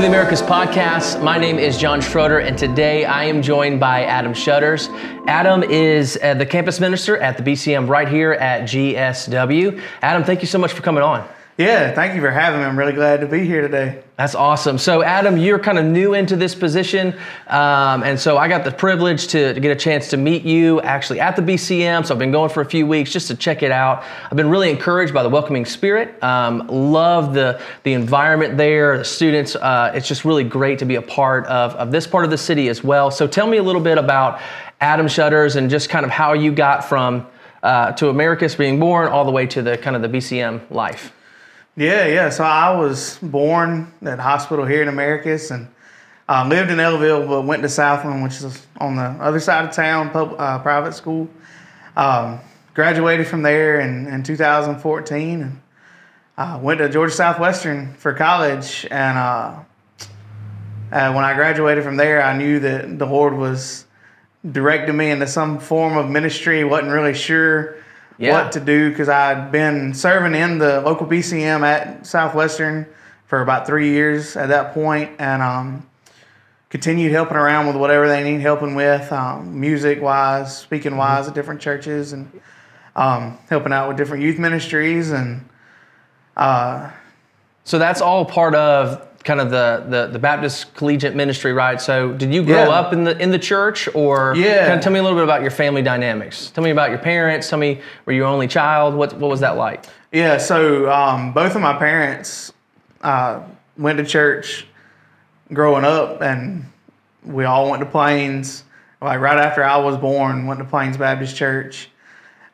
[0.00, 1.22] to the Americus podcast.
[1.22, 4.88] My name is John Schroeder, and today I am joined by Adam Shutters.
[5.26, 9.78] Adam is uh, the campus minister at the BCM right here at GSW.
[10.00, 11.28] Adam, thank you so much for coming on.
[11.58, 12.66] Yeah, thank you for having me.
[12.66, 14.02] I'm really glad to be here today.
[14.16, 14.78] That's awesome.
[14.78, 17.12] So, Adam, you're kind of new into this position.
[17.48, 20.80] Um, and so I got the privilege to, to, get a chance to meet you
[20.80, 22.06] actually at the BCM.
[22.06, 24.04] So, I've been going for a few weeks just to check it out.
[24.24, 26.22] I've been really encouraged by the welcoming spirit.
[26.22, 29.54] Um, love the, the environment there, the students.
[29.54, 32.38] Uh, it's just really great to be a part of, of this part of the
[32.38, 33.10] city as well.
[33.10, 34.40] So, tell me a little bit about
[34.80, 37.26] Adam Shutters and just kind of how you got from
[37.62, 41.12] uh, to Americus being born all the way to the kind of the BCM life.
[41.80, 42.28] Yeah, yeah.
[42.28, 45.66] So I was born at hospital here in Americus and
[46.28, 49.74] uh, lived in Ellaville, but went to Southland, which is on the other side of
[49.74, 51.26] town, pub, uh, private school.
[51.96, 52.40] Um,
[52.74, 55.60] graduated from there in, in 2014 and
[56.36, 58.86] uh, went to Georgia Southwestern for college.
[58.90, 59.60] And uh,
[60.92, 63.86] uh, when I graduated from there, I knew that the Lord was
[64.52, 66.62] directing me into some form of ministry.
[66.62, 67.78] wasn't really sure
[68.20, 68.32] yeah.
[68.32, 72.86] what to do because I'd been serving in the local BCM at Southwestern
[73.26, 75.88] for about three years at that point, and um,
[76.68, 81.30] continued helping around with whatever they need helping with, um, music wise, speaking wise, mm-hmm.
[81.30, 82.30] at different churches, and
[82.94, 85.48] um, helping out with different youth ministries, and
[86.36, 86.90] uh,
[87.64, 91.80] so that's all part of kind of the, the, the Baptist collegiate ministry, right?
[91.80, 92.70] So did you grow yeah.
[92.70, 94.66] up in the in the church, or yeah?
[94.66, 96.50] Kind of tell me a little bit about your family dynamics.
[96.50, 97.48] Tell me about your parents.
[97.48, 98.94] Tell me were you only child?
[98.94, 99.84] What what was that like?
[100.12, 102.52] Yeah, so um, both of my parents
[103.02, 103.42] uh,
[103.76, 104.66] went to church
[105.52, 106.64] growing up, and
[107.24, 108.64] we all went to Plains.
[109.02, 111.88] Like right after I was born, went to Plains Baptist Church.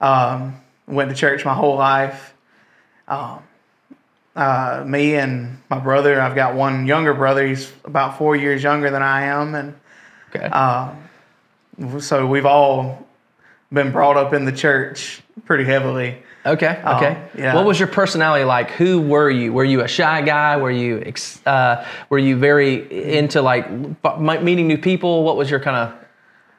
[0.01, 2.35] Um, went to church my whole life.
[3.09, 3.43] Um,
[4.37, 6.21] uh, me and my brother.
[6.21, 7.47] I've got one younger brother.
[7.47, 9.75] He's about four years younger than I am, and
[10.35, 10.49] okay.
[10.53, 10.95] uh,
[11.99, 13.07] so we've all
[13.73, 16.19] been brought up in the church pretty heavily.
[16.45, 16.81] Okay.
[16.85, 17.29] Uh, okay.
[17.37, 17.55] yeah.
[17.55, 18.71] What was your personality like?
[18.73, 19.53] Who were you?
[19.53, 20.57] Were you a shy guy?
[20.59, 21.13] Were you
[21.45, 23.69] uh, were you very into like
[24.21, 25.25] meeting new people?
[25.25, 25.95] What was your kind of?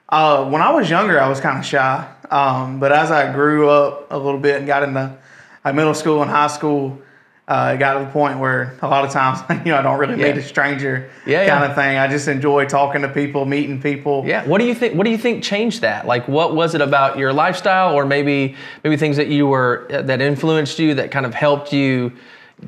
[0.09, 2.07] Uh, when I was younger, I was kind of shy.
[2.31, 5.17] Um, but as I grew up a little bit and got into
[5.63, 7.01] like middle school and high school,
[7.47, 9.97] uh, it got to the point where a lot of times, you know, I don't
[9.97, 10.33] really yeah.
[10.33, 11.69] meet a stranger yeah, kind yeah.
[11.69, 11.97] of thing.
[11.97, 14.23] I just enjoy talking to people, meeting people.
[14.25, 14.45] Yeah.
[14.45, 14.95] What do you think?
[14.95, 16.05] What do you think changed that?
[16.05, 20.21] Like, what was it about your lifestyle, or maybe maybe things that you were that
[20.21, 22.11] influenced you that kind of helped you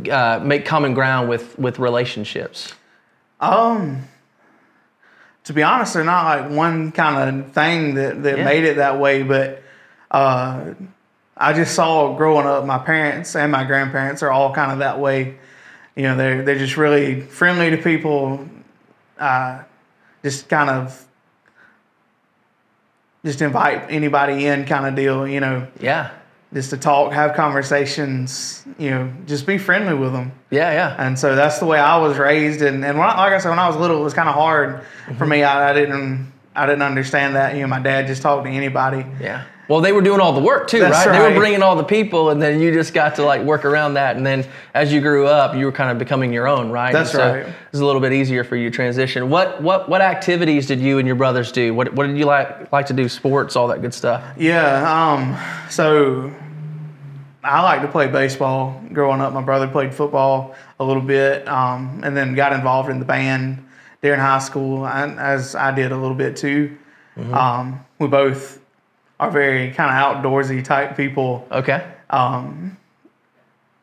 [0.09, 2.73] uh, make common ground with with relationships?
[3.39, 4.03] Um.
[5.45, 8.99] To be honest, they're not like one kind of thing that, that made it that
[8.99, 9.63] way, but
[10.11, 10.73] uh,
[11.39, 14.99] I just saw growing up, my parents and my grandparents are all kind of that
[14.99, 15.37] way.
[15.95, 18.45] You know, they're they're just really friendly to people,
[19.17, 19.63] uh,
[20.21, 21.05] just kind of
[23.23, 25.27] just invite anybody in kind of deal.
[25.27, 25.67] You know.
[25.79, 26.11] Yeah.
[26.51, 30.31] Just to talk, have conversations, you know, just be friendly with them.
[30.49, 30.95] Yeah, yeah.
[30.97, 32.63] And so that's the way I was raised.
[32.63, 34.33] And, and when I, like I said, when I was little, it was kind of
[34.33, 35.15] hard mm-hmm.
[35.17, 35.43] for me.
[35.43, 37.53] I, I didn't I didn't understand that.
[37.53, 39.05] You know, my dad just talked to anybody.
[39.21, 39.45] Yeah.
[39.69, 40.91] Well, they were doing all the work too, right?
[40.91, 41.11] right?
[41.11, 43.93] They were bringing all the people, and then you just got to like work around
[43.93, 44.17] that.
[44.17, 44.43] And then
[44.73, 46.91] as you grew up, you were kind of becoming your own, right?
[46.91, 47.45] That's so right.
[47.45, 49.29] It was a little bit easier for you to transition.
[49.29, 51.75] What what what activities did you and your brothers do?
[51.75, 53.07] What what did you like like to do?
[53.07, 54.23] Sports, all that good stuff.
[54.37, 55.13] Yeah.
[55.13, 55.37] Um.
[55.69, 56.33] So
[57.43, 58.81] I like to play baseball.
[58.91, 62.97] Growing up, my brother played football a little bit, um, and then got involved in
[62.97, 63.63] the band
[64.01, 66.75] during high school, as I did a little bit too.
[67.15, 67.33] Mm-hmm.
[67.35, 68.59] Um, we both
[69.19, 71.47] are very kind of outdoorsy type people.
[71.51, 71.85] Okay.
[72.09, 72.77] Um,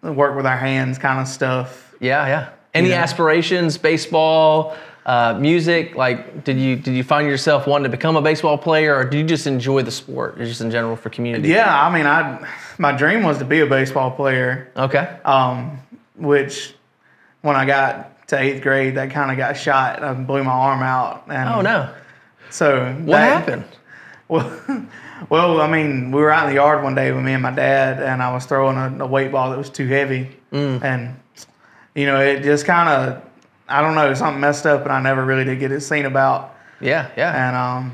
[0.03, 1.95] work with our hands kind of stuff.
[2.01, 2.49] Yeah, yeah.
[2.75, 3.03] Any yeah.
[3.03, 4.77] aspirations, baseball,
[5.07, 5.95] uh, music?
[5.95, 9.19] Like, did you did you find yourself wanting to become a baseball player, or do
[9.19, 11.49] you just enjoy the sport, just in general for community?
[11.49, 12.47] Yeah, I mean, I
[12.79, 14.71] my dream was to be a baseball player.
[14.77, 15.19] Okay.
[15.25, 15.79] Um,
[16.17, 16.75] which
[17.43, 20.03] when I got to eighth grade, that kind of got shot.
[20.03, 21.25] I blew my arm out.
[21.29, 21.95] And oh no!
[22.51, 23.65] So what that, happened?
[24.29, 24.61] Well.
[25.29, 27.51] Well, I mean, we were out in the yard one day with me and my
[27.51, 30.83] dad, and I was throwing a, a weight ball that was too heavy, mm.
[30.83, 31.19] and
[31.95, 33.23] you know, it just kind of,
[33.69, 36.55] I don't know, something messed up, and I never really did get it seen about.
[36.81, 37.49] Yeah, yeah.
[37.49, 37.93] And um,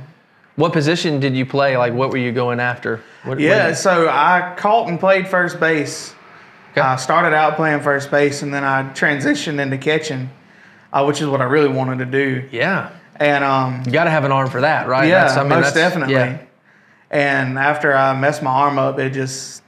[0.56, 1.76] what position did you play?
[1.76, 3.00] Like, what were you going after?
[3.24, 6.14] What, yeah, what so I caught and played first base.
[6.72, 6.80] Okay.
[6.80, 10.30] I started out playing first base, and then I transitioned into catching,
[10.92, 12.48] uh, which is what I really wanted to do.
[12.50, 12.90] Yeah.
[13.16, 15.08] And um, you got to have an arm for that, right?
[15.08, 16.14] Yeah, I mean, most definitely.
[16.14, 16.38] Yeah.
[17.12, 19.62] And after I messed my arm up, it just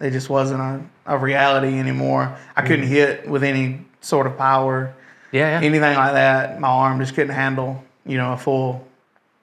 [0.00, 2.36] it just wasn't a, a reality anymore.
[2.56, 2.88] I couldn't mm.
[2.88, 4.94] hit with any sort of power.
[5.30, 5.66] Yeah, yeah.
[5.66, 8.86] anything like that, my arm just couldn't handle, you know, a full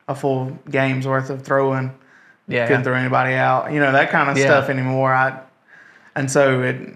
[0.07, 1.93] a full game's worth of throwing.
[2.47, 2.83] Yeah, couldn't yeah.
[2.83, 4.45] throw anybody out, you know, that kind of Yeah.
[4.45, 5.13] stuff anymore.
[5.13, 5.39] I
[6.15, 6.95] and so it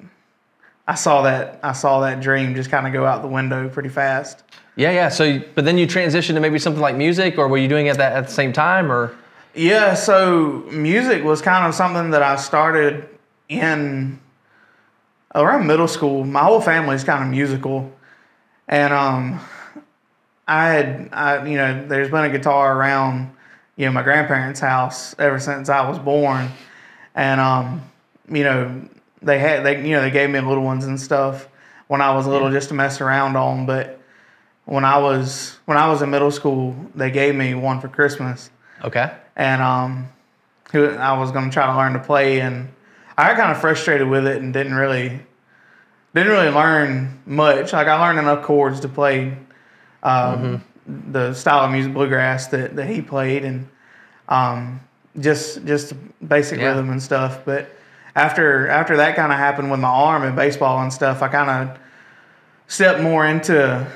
[0.88, 3.90] I saw that I saw that dream just kind of go out the window pretty
[3.90, 4.44] fast.
[4.76, 5.10] Yeah, yeah.
[5.10, 7.98] So, but then you transitioned to maybe something like music, or were you doing it
[7.98, 9.16] that at the same time, or?
[9.54, 13.10] Yeah, so music was kind of something that I started
[13.50, 14.20] in
[15.34, 16.24] around middle school.
[16.24, 17.92] My whole family is kind of musical,
[18.68, 19.40] and um,
[20.48, 23.32] I had, I you know, there's been a guitar around,
[23.78, 26.50] you know, my grandparents' house ever since I was born,
[27.16, 27.82] and um,
[28.30, 28.88] you know,
[29.24, 31.48] they had they you know they gave me little ones and stuff
[31.88, 34.00] when I was little just to mess around on, but
[34.66, 38.52] when I was when I was in middle school, they gave me one for Christmas
[38.84, 39.12] Okay.
[39.36, 40.10] and um,
[40.74, 42.70] I was going to try to learn to play, and
[43.18, 45.20] I got kind of frustrated with it and didn't really
[46.14, 47.74] didn't really learn much.
[47.74, 49.38] Like I learned enough chords to play
[50.04, 53.68] um, the style of music bluegrass that, that he played, and
[54.30, 54.80] um,
[55.20, 55.94] just just
[56.28, 56.68] basic Yeah.
[56.70, 57.44] rhythm and stuff.
[57.46, 57.70] But
[58.16, 61.50] after after that kind of happened with my arm and baseball and stuff, I kind
[61.70, 61.78] of
[62.68, 63.88] stepped more into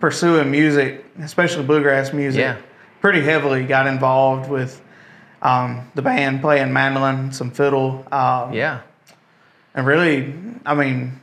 [0.00, 2.56] pursuing music, especially bluegrass music Yeah.
[3.00, 4.80] Pretty heavily got involved with
[5.42, 8.80] um, the band playing mandolin, some fiddle, um, Yeah.
[9.74, 10.34] and really,
[10.66, 11.20] I mean,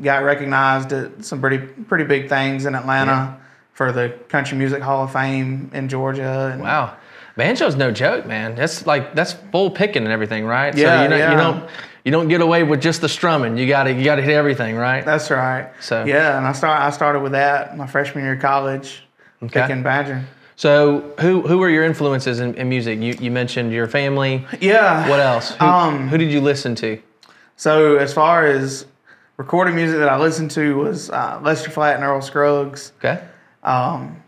[0.00, 3.36] got recognized at some pretty pretty big things in Atlanta
[3.74, 6.50] for the Country Music Hall of Fame in Georgia.
[6.52, 6.94] And Wow.
[7.36, 8.54] Banjo's no joke, man.
[8.54, 10.74] That's like that's full picking and everything, right?
[10.74, 11.30] Yeah, so you, know, yeah.
[11.32, 11.70] you don't
[12.04, 13.56] you don't get away with just the strumming.
[13.58, 15.04] You gotta you gotta hit everything, right?
[15.04, 15.70] That's right.
[15.80, 19.02] So- yeah, and I start I started with that my freshman year of college,
[19.42, 19.60] Okay.
[19.62, 20.20] picking banjo.
[20.62, 23.00] So who who were your influences in, in music?
[23.00, 24.46] You you mentioned your family.
[24.60, 25.08] Yeah.
[25.08, 25.56] What else?
[25.56, 27.02] Who, Um, who did you listen to?
[27.56, 28.86] So as far as
[29.38, 32.92] recorded music that I listened to was uh, Lester Flatt and Earl Scruggs.
[32.98, 33.20] Okay.
[33.64, 34.22] um,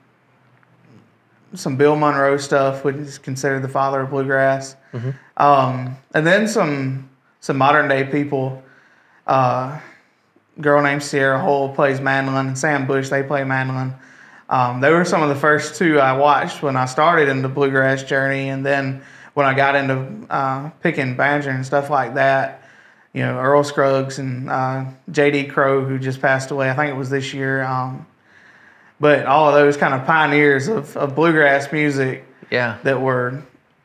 [1.54, 4.74] some Bill Monroe stuff, which is considered the father of bluegrass,
[5.36, 7.08] um, and then some
[7.38, 8.60] some modern day people.
[9.24, 9.78] Uh,
[10.60, 13.94] girl named Sierra Hull plays mandolin, and Sam Bush they play mandolin.
[14.48, 17.48] Um, they were some of the first two I watched when I started in the
[17.48, 19.02] bluegrass journey, and then
[19.34, 22.60] when I got into uh, picking banjo and stuff like that.
[23.12, 25.44] You know, Earl Scruggs and uh, J.D.
[25.44, 26.68] Crowe, who just passed away.
[26.68, 27.62] I think it was this year.
[27.62, 28.06] Um,
[29.00, 32.78] but all of those kind of pioneers of, of bluegrass music Yeah.
[32.82, 33.42] that were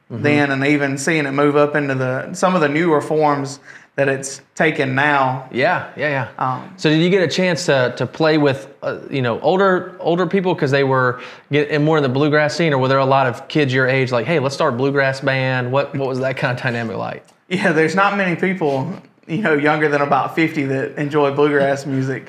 [0.09, 3.59] then and even seeing it move up into the some of the newer forms
[3.99, 5.91] that it's taken now Yeah.
[5.97, 6.09] Yeah.
[6.09, 6.29] Yeah.
[6.37, 9.95] um, So did you get a chance to, to play with uh, you know older
[9.99, 13.05] older people because they were getting more in the bluegrass scene, or were there a
[13.05, 15.71] lot of kids your age like, hey, let's start a bluegrass band?
[15.71, 17.25] What what was that kind of dynamic like?
[17.51, 18.93] yeah there's not many people
[19.27, 22.27] you know younger than about 50 that enjoy bluegrass music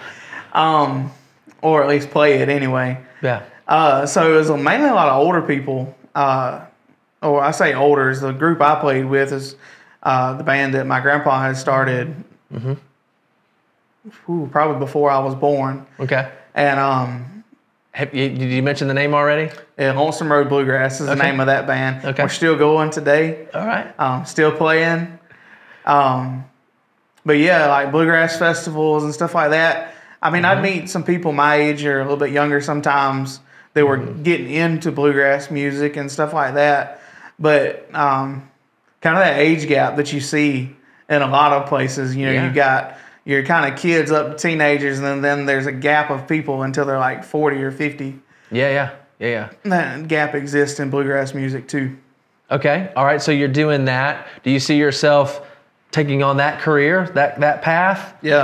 [0.55, 1.13] um,
[1.61, 3.43] or at least play it anyway Yeah.
[3.69, 5.95] Uh, so it was mainly a lot of older people.
[6.15, 6.65] Uh,
[7.23, 9.55] or I say older, is the group I played with is
[10.03, 12.15] uh, the band that my grandpa had started.
[14.29, 15.87] ooh, probably before I was born.
[15.99, 16.31] Okay.
[16.55, 17.45] And um,
[17.93, 19.53] Have you, did you mention the name already?
[19.79, 22.05] yeah, Lonesome Road Bluegrass is the name of that band.
[22.05, 22.23] Okay.
[22.23, 23.47] We're still going today.
[23.55, 23.99] All right.
[24.01, 25.19] um, still playing.
[25.85, 26.45] Um,
[27.25, 29.95] but yeah, like bluegrass festivals and stuff like that.
[30.23, 33.41] I mean, I'd meet some people my age or a little bit younger sometimes
[33.75, 37.01] that were getting into bluegrass music and stuff like that.
[37.39, 38.50] But um,
[39.01, 40.75] kind of that age gap that you see
[41.09, 42.15] in a lot of places.
[42.17, 42.49] You know, Yeah.
[42.49, 46.11] you got your kind of kids up to teenagers, and then, then there's a gap
[46.11, 48.19] of people until they're like 40 or 50.
[48.51, 48.69] Yeah.
[48.71, 48.91] Yeah.
[49.19, 49.29] Yeah.
[49.29, 49.49] Yeah.
[49.65, 51.97] That gap exists in bluegrass music too.
[52.51, 52.91] Okay.
[52.97, 53.21] All right.
[53.23, 54.27] So you're doing that.
[54.43, 55.47] Do you see yourself
[55.93, 58.15] taking on that career, that that path?
[58.23, 58.39] Yeah.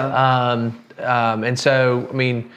[0.50, 2.50] Um, um, and so, I mean,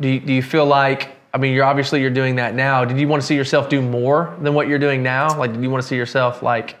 [0.00, 1.10] do you, do you feel like?
[1.32, 2.84] I mean, you're obviously you're doing that now.
[2.86, 5.38] Did you want to see yourself do more than what you're doing now?
[5.38, 6.76] Like, did you want to see yourself like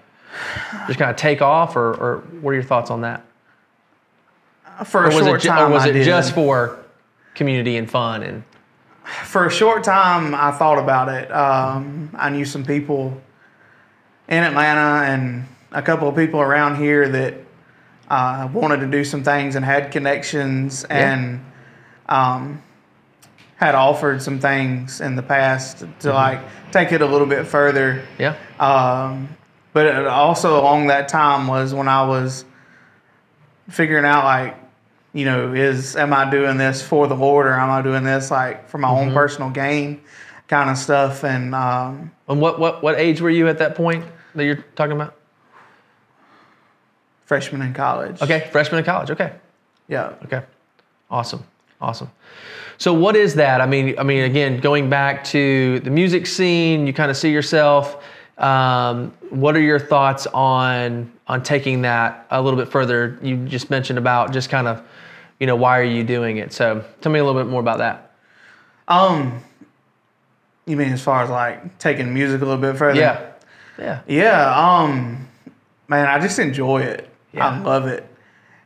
[0.86, 3.24] just kind of take off, or, or what are your thoughts on that?
[4.84, 6.04] For Or a was short it ju- time, or was I it did.
[6.04, 6.78] just for
[7.34, 8.42] community and fun and?
[9.24, 11.30] for a short time I thought about it.
[11.32, 13.20] Um, I knew some people
[14.28, 17.34] in Atlanta and a couple of people around here that
[18.10, 21.40] uh, wanted to do some things and had connections and
[22.08, 22.60] um,
[23.56, 26.40] had offered some things in the past to like
[26.72, 28.04] take it a little bit further.
[28.18, 28.34] Yeah.
[28.58, 29.28] Um,
[29.76, 32.46] but also along that time was when I was
[33.68, 34.56] figuring out like,
[35.12, 38.30] you know, is am I doing this for the Lord or am I doing this
[38.30, 40.00] like for my own personal gain,
[40.48, 41.24] kind of stuff.
[41.24, 44.92] And um, And what what what age were you at that point that you're talking
[44.92, 45.14] about?
[47.26, 48.22] freshman in college.
[48.22, 49.10] Okay, freshman in college.
[49.10, 49.34] Okay.
[49.88, 50.14] Yeah.
[50.24, 50.40] Okay.
[51.10, 51.44] Awesome.
[51.82, 52.10] Awesome.
[52.78, 53.60] So what is that?
[53.60, 57.30] I mean, I mean, again, going back to the music scene, you kind of see
[57.30, 58.02] yourself.
[58.38, 63.18] Um, what are your thoughts on on taking that a little bit further?
[63.22, 64.82] You just mentioned about just kind of,
[65.40, 66.52] you know, why are you doing it?
[66.52, 68.12] So tell me a little bit more about that.
[68.88, 69.42] Um,
[70.66, 73.00] you mean as far as like taking music a little bit further?
[73.00, 73.32] Yeah.
[73.78, 74.00] Yeah.
[74.06, 74.54] Yeah.
[74.54, 75.28] Um,
[75.88, 77.08] man, I just enjoy it.
[77.32, 77.48] Yeah.
[77.48, 78.06] I love it,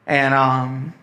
[0.06, 0.94] and um,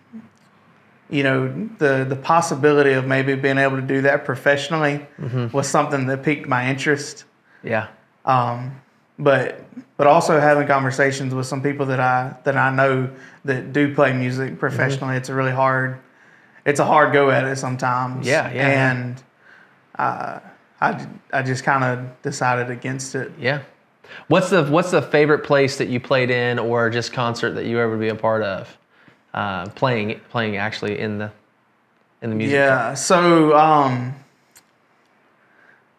[1.10, 1.48] you know,
[1.78, 5.54] the the possibility of maybe being able to do that professionally Mm-hmm.
[5.56, 7.24] was something that piqued my interest.
[7.62, 7.88] Yeah.
[8.28, 8.80] Um,
[9.18, 9.64] but
[9.96, 13.10] but also having conversations with some people that I that I know
[13.44, 15.98] that do play music professionally, it's a really hard
[16.64, 18.26] it's a hard go at it sometimes.
[18.26, 18.90] Yeah, yeah, yeah.
[18.90, 19.22] And
[19.98, 20.40] uh,
[20.80, 23.32] I I just kind of decided against it.
[23.40, 23.62] Yeah.
[24.28, 27.80] What's the What's the favorite place that you played in, or just concert that you
[27.80, 28.76] ever be a part of?
[29.34, 31.32] Uh, playing playing actually in the
[32.22, 32.54] in the music.
[32.54, 32.94] Yeah.
[32.94, 34.14] So um,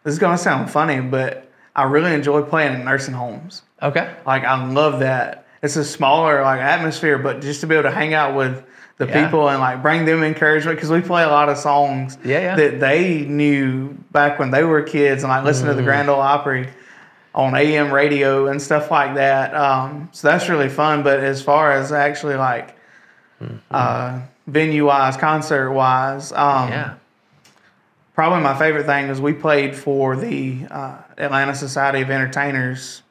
[0.04, 3.62] this is gonna sound funny, but I really enjoy playing in nursing homes.
[3.82, 4.12] Okay.
[4.26, 5.46] Like I love that.
[5.62, 8.64] It's a smaller like atmosphere, but just to be able to hang out with
[8.98, 9.24] the Yeah.
[9.24, 12.56] people and like bring them encouragement because we play a lot of songs Yeah, yeah.
[12.56, 15.70] that they knew back when they were kids and like listen Mm.
[15.70, 16.68] to the Grand Ole Opry
[17.34, 19.54] on AM radio and stuff like that.
[19.54, 21.02] Um, so that's really fun.
[21.02, 22.76] But as far as actually like
[23.42, 23.56] Mm-hmm.
[23.70, 26.92] uh, venue wise, concert wise, um, Yeah.
[28.20, 33.02] Probably my favorite thing is we played for the uh, Atlanta Society of Entertainers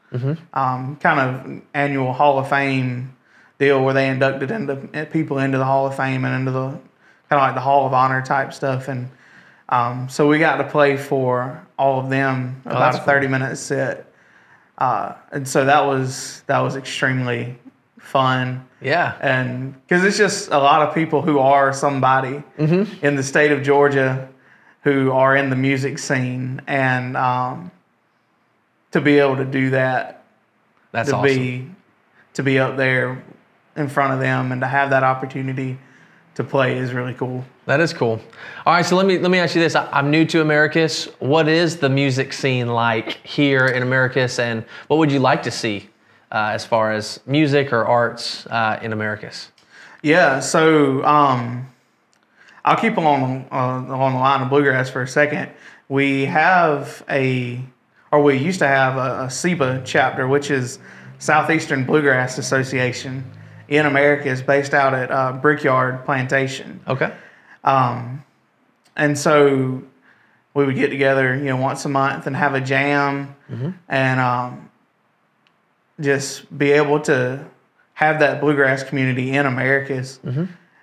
[0.54, 3.16] um, kind of annual Hall of Fame
[3.58, 4.76] deal where they inducted into
[5.12, 6.82] people into the Hall of Fame and into the kind
[7.32, 8.88] of like the Hall of Honor type stuff.
[8.88, 9.10] And
[9.70, 13.06] um, so we got to play for all of them about that's a cool.
[13.08, 14.14] thirty minute set.
[14.78, 17.58] Uh, and so that was that was extremely
[17.98, 19.16] fun Yeah.
[19.22, 23.06] and because it's just a lot of people who are somebody Mm-hmm.
[23.06, 24.29] in the state of Georgia
[24.84, 27.72] who are in the music scene, and um,
[28.92, 30.24] to be able to do that,
[30.92, 31.36] That's to awesome.
[31.36, 31.70] be
[32.34, 33.22] to be up there
[33.76, 35.78] in front of them, and to have that opportunity
[36.36, 37.44] to play is really cool.
[37.66, 38.22] That is cool.
[38.66, 39.76] All right, so let me let me ask you this.
[39.76, 41.06] I, I'm new to Americus.
[41.20, 45.52] What is the music scene like here in Americus, and what would you like to
[45.52, 45.90] see
[46.32, 49.52] uh, as far as music or arts uh, in Americus?
[50.02, 51.68] Yeah, so um,
[52.66, 55.52] I'll keep along uh, along the line of bluegrass for a second.
[55.88, 57.64] We have a,
[58.12, 60.80] or we used to have a, a SEBA chapter, which is
[61.18, 63.24] Southeastern Bluegrass Association
[63.68, 66.82] in America, is based out at uh, Brickyard Plantation.
[66.88, 67.12] Okay.
[67.64, 68.24] Um,
[68.96, 69.84] and so
[70.54, 73.36] we would get together, you know, once a month and have a jam
[73.88, 74.70] and um,
[76.00, 77.46] just be able to
[77.94, 80.20] have that bluegrass community in Americus.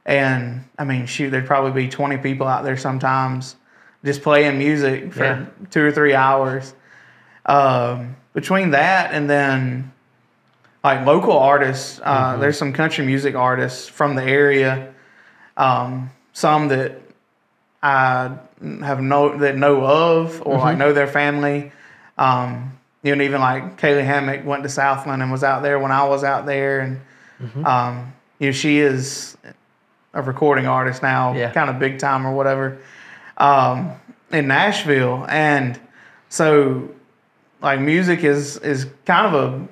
[0.06, 3.56] And I mean, shoot, there'd probably be 20 people out there sometimes
[4.04, 5.44] just playing music for Yeah.
[5.70, 6.72] two or three hours.
[7.44, 9.92] Um, between that and then
[10.84, 14.92] like local artists, uh, there's some country music artists from the area
[15.56, 17.00] um, some that
[17.82, 18.30] I
[18.82, 21.72] have know that know of or like know their family.
[22.18, 25.92] Um, you know, even like Kaylee Hammack went to Southland and was out there when
[25.92, 27.00] I was out there, and
[27.66, 29.36] um, you know she is
[30.16, 31.50] a recording artist now, Yeah.
[31.52, 32.78] kind of big time or whatever,
[33.36, 33.92] um,
[34.32, 35.78] in Nashville, and
[36.28, 36.88] so
[37.62, 39.68] like music is is kind of a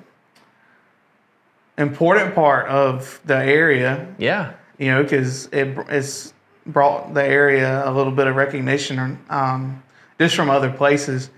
[1.81, 4.51] important part of the area Yeah.
[4.77, 6.33] you know, because it it's
[6.65, 9.83] brought the area a little bit of recognition, um,
[10.19, 11.29] just from other places.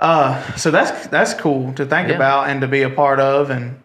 [0.00, 2.14] Uh, so that's that's cool to think Yeah.
[2.16, 3.80] about and to be a part of, and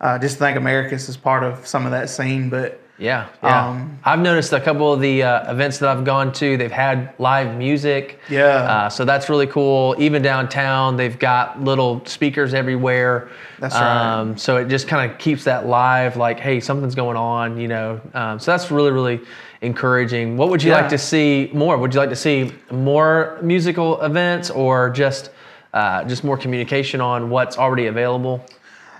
[0.00, 2.48] uh, just think Americus is part of some of that scene.
[2.50, 3.68] But Yeah, yeah.
[3.70, 7.12] Um, I've noticed a couple of the uh, events that I've gone to, they've had
[7.18, 8.20] live music.
[8.30, 8.44] Yeah.
[8.46, 9.96] Uh, so that's really cool.
[9.98, 13.30] Even downtown, they've got little speakers everywhere.
[13.58, 14.20] That's right.
[14.20, 17.66] Um, so it just kind of keeps that live, like, hey, something's going on, you
[17.66, 18.00] know.
[18.14, 19.20] Um, so that's really, really
[19.60, 20.36] encouraging.
[20.36, 20.82] What would you Yeah.
[20.82, 21.76] like to see more?
[21.76, 25.30] Would you like to see more musical events or just
[25.72, 28.44] uh, just more communication on what's already available?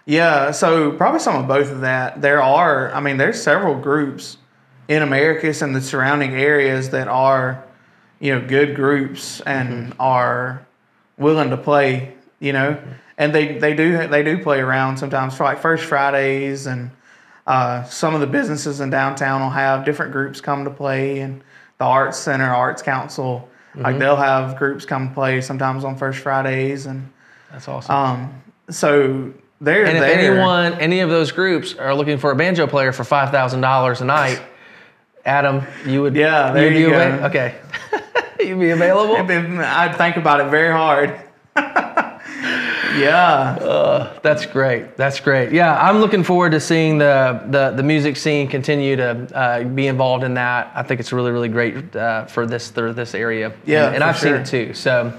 [0.07, 2.21] Yeah, so probably some of both of that.
[2.21, 4.37] There are, I mean, there's several groups
[4.89, 7.65] in Americus and the surrounding areas that are,
[8.21, 10.67] you know, good groups and are
[11.17, 12.79] willing to play, you know,
[13.17, 16.91] and they, they do they do play around sometimes for like First Fridays and
[17.47, 21.43] uh, some of the businesses in downtown will have different groups come to play and
[21.79, 26.87] the Arts Center, Arts Council, like they'll have groups come play sometimes on First Fridays
[26.87, 27.11] and
[27.51, 27.95] That's awesome.
[27.95, 30.19] um, so they're And if there.
[30.35, 34.01] anyone, any of those groups are looking for a banjo player for five thousand dollars
[34.01, 34.41] a night,
[35.25, 36.15] Adam, you would.
[36.17, 37.01] Yeah, there you be go.
[37.01, 37.55] ava- Okay.
[38.47, 39.17] You'd be available.
[39.17, 41.19] I'd think about it very hard.
[42.99, 44.13] yeah.
[44.23, 44.97] That's great.
[44.97, 45.53] That's great.
[45.53, 49.87] Yeah, I'm looking forward to seeing the the, the music scene continue to uh, be
[49.87, 50.73] involved in that.
[50.75, 53.53] I think it's really really great uh, for this for this area.
[53.65, 54.75] Yeah, and, and I've seen it too.
[54.75, 55.13] So,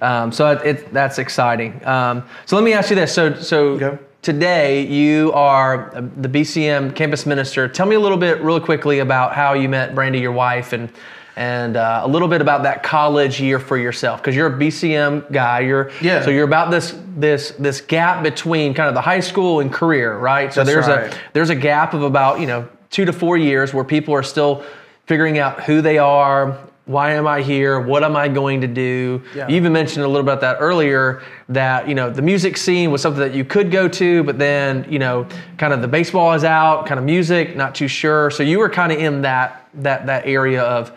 [0.00, 1.84] um, so it, it that's exciting.
[1.86, 3.12] Um, so let me ask you this.
[3.14, 3.60] So so.
[3.72, 3.98] Okay.
[4.22, 7.66] Today, you are uh, the BCM campus minister.
[7.66, 10.92] Tell me a little bit, really quickly, about how you met Brandy, your wife, and
[11.36, 15.32] and uh, a little bit about that college year for yourself, because you're a BCM
[15.32, 15.60] guy.
[15.60, 16.22] You're Yeah.
[16.22, 20.18] So you're about this this this gap between kind of the high school and career,
[20.18, 20.52] right?
[20.52, 21.14] So That's there's right.
[21.14, 24.22] a there's a gap of about you know two to four years where people are
[24.22, 24.64] still
[25.06, 26.58] figuring out who they are.
[26.90, 27.78] Why am I here?
[27.78, 29.22] What am I going to do?
[29.32, 29.46] Yeah.
[29.46, 31.22] You even mentioned a little about that earlier.
[31.48, 34.84] That you know the music scene was something that you could go to, but then
[34.90, 35.24] you know
[35.56, 38.32] kind of the baseball is out, kind of music, not too sure.
[38.32, 40.88] So you were kind of in that that that area of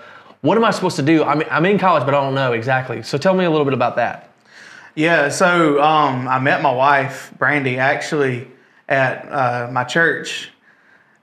[0.41, 1.23] what am I supposed to do?
[1.23, 3.03] I'm I'm in college, but I don't know exactly.
[3.03, 4.31] So tell me a little bit about that.
[4.95, 8.47] Yeah, so um, I met my wife, Brandy, actually
[8.89, 10.49] at uh, my church.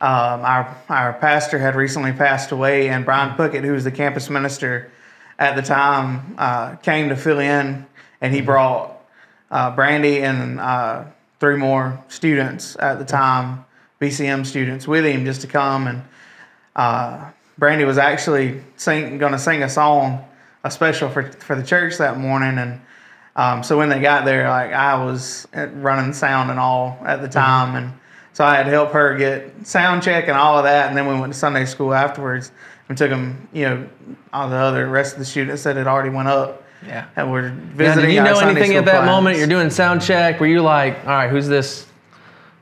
[0.02, 4.30] Um, our, our pastor had recently passed away, and Brian Puckett, who was the campus
[4.30, 4.90] minister
[5.38, 7.84] at the time, uh, came to fill in,
[8.22, 8.98] and he brought
[9.50, 11.04] uh, Brandy and uh,
[11.38, 13.66] three more students at the time,
[14.00, 15.86] BCM students, with him just to come.
[15.86, 16.02] And
[16.74, 20.24] uh, Brandy was actually going to sing a song,
[20.64, 22.56] a special for, for the church that morning.
[22.56, 22.80] And
[23.36, 27.28] um, so when they got there, like I was running sound and all at the
[27.28, 27.99] time, and
[28.32, 30.88] so I had to help her get sound check and all of that.
[30.88, 32.52] And then we went to Sunday school afterwards
[32.88, 33.88] and took them, you know,
[34.32, 37.04] all the other rest of the students that had already went up Yeah.
[37.16, 38.06] and we're visiting.
[38.06, 39.38] did you know Sunday anything at that moment?
[39.38, 40.40] You're doing sound check.
[40.40, 41.86] Were you like, all right, who's this?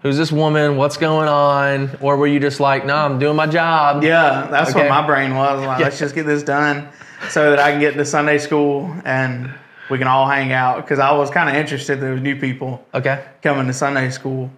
[0.02, 0.76] Who's this woman?
[0.76, 1.90] What's going on?
[2.00, 4.04] Or were you just like, no, I'm doing my job?
[4.04, 4.81] Yeah, that's Okay.
[4.81, 5.61] what my brain was.
[5.64, 5.87] Like, Yeah.
[5.87, 6.88] let's just get this done
[7.31, 9.50] so that I can get to Sunday school and
[9.90, 10.76] we can all hang out.
[10.76, 12.00] Because I was kind of interested.
[12.00, 13.18] There was new people Okay.
[13.42, 14.50] coming to Sunday school.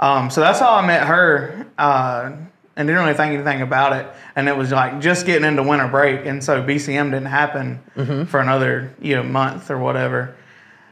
[0.00, 2.32] Um, so that's how I met her, uh,
[2.74, 4.06] and didn't really think anything about it.
[4.34, 7.80] And it was like just getting into winter break, and so BCM didn't happen
[8.26, 10.34] for another you know month or whatever.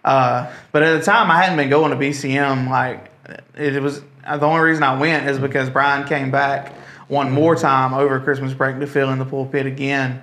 [0.05, 2.69] Uh, but at the time, I hadn't been going to BCM.
[2.69, 3.11] Like
[3.57, 6.75] it was the only reason I went is because Brian came back
[7.09, 10.23] one more time over Christmas break to fill in the pulpit again,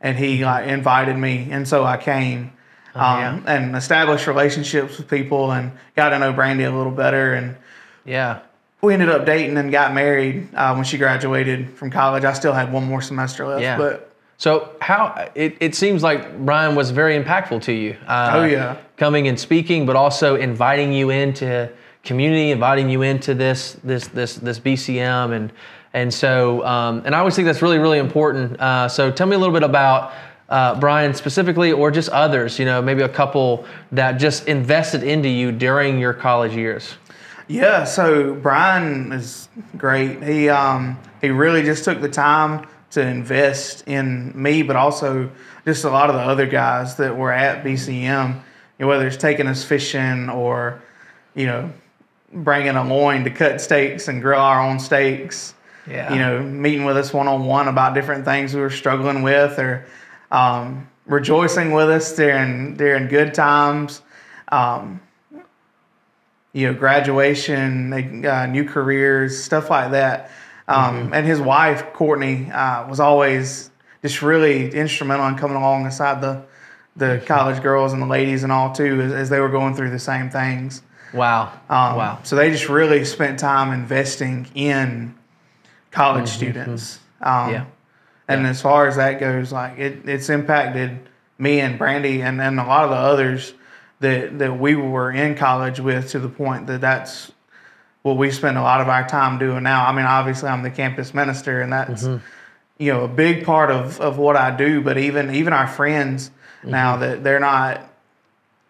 [0.00, 2.52] and he like invited me, and so I came.
[2.92, 7.54] Um, and established relationships with people and got to know Brandy a little better and
[8.04, 8.40] Yeah.
[8.82, 12.24] we ended up dating and got married uh, when she graduated from college.
[12.24, 13.76] I still had one more semester left, Yeah.
[13.76, 17.96] but So how it, it seems like Brian was very impactful to you.
[18.06, 18.76] Uh, Oh, yeah.
[18.96, 21.68] coming and speaking, but also inviting you into
[22.04, 25.52] community, inviting you into this this this this BCM, and
[25.92, 28.58] and so um, and I always think that's really really important.
[28.58, 30.12] Uh, so tell me a little bit about.
[30.48, 35.28] Uh, Brian specifically, or just others, you know, maybe a couple that just invested into
[35.28, 36.94] you during your college years.
[37.50, 37.84] Yeah.
[37.84, 40.22] So Brian is great.
[40.22, 45.30] He um, he really just took the time to invest in me, but also
[45.64, 48.34] just a lot of the other guys that were at BCM.
[48.34, 48.42] You
[48.78, 50.80] know, whether it's taking us fishing or
[51.34, 51.72] you know
[52.32, 55.54] bringing a loin to cut steaks and grill our own steaks.
[55.88, 56.12] Yeah.
[56.12, 59.58] you know, meeting with us one on one about different things we were struggling with,
[59.58, 59.86] or
[60.30, 64.02] um, rejoicing with us during during good times.
[64.52, 65.00] Um,
[66.52, 70.30] you know, graduation, uh, new careers, stuff like that.
[70.68, 73.70] Um, And his wife, Courtney, uh, was always
[74.02, 76.42] just really instrumental in coming alongside the
[76.96, 79.90] the college girls and the ladies and all too, as, as they were going through
[79.90, 80.82] the same things.
[81.14, 81.52] Wow.
[81.70, 82.18] Um, wow.
[82.24, 85.14] So they just really spent time investing in
[85.92, 86.98] college students.
[87.20, 87.64] Um, Mm-hmm, Yeah.
[88.28, 90.98] And as far as that goes, like it, it's impacted
[91.38, 93.54] me and Brandy and, and a lot of the others
[94.00, 97.30] that, that we were in college with to the point that that's
[98.02, 99.86] what we spend a lot of our time doing now.
[99.86, 102.24] I mean, obviously I'm the campus minister and that's, Mm-hmm.
[102.78, 106.30] you know, a big part of, of what I do, but even, even our friends
[106.64, 107.00] now Mm-hmm.
[107.02, 107.82] that they're not,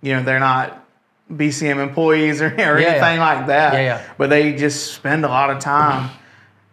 [0.03, 0.85] you know, they're not
[1.33, 2.87] BCM employees or, or Yeah, yeah.
[2.89, 3.75] anything like that.
[3.75, 4.03] Yeah, yeah.
[4.19, 6.11] But they just spend a lot of time,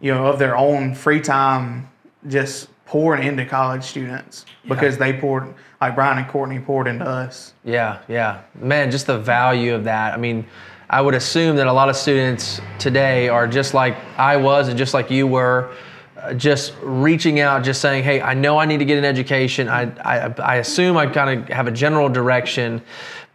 [0.01, 1.89] you know, of their own free time
[2.27, 7.53] just pouring into college students because they poured, like Brian and Courtney poured into us.
[7.63, 8.41] Yeah, yeah.
[8.55, 10.13] Man, just the value of that.
[10.13, 10.45] I mean,
[10.89, 14.77] I would assume that a lot of students today are just like I was and
[14.77, 15.69] just like you were.
[16.17, 19.69] uh, just reaching out, just saying, "Hey, I know I need to get an education.
[19.69, 22.81] I I, I assume I kind of have a general direction,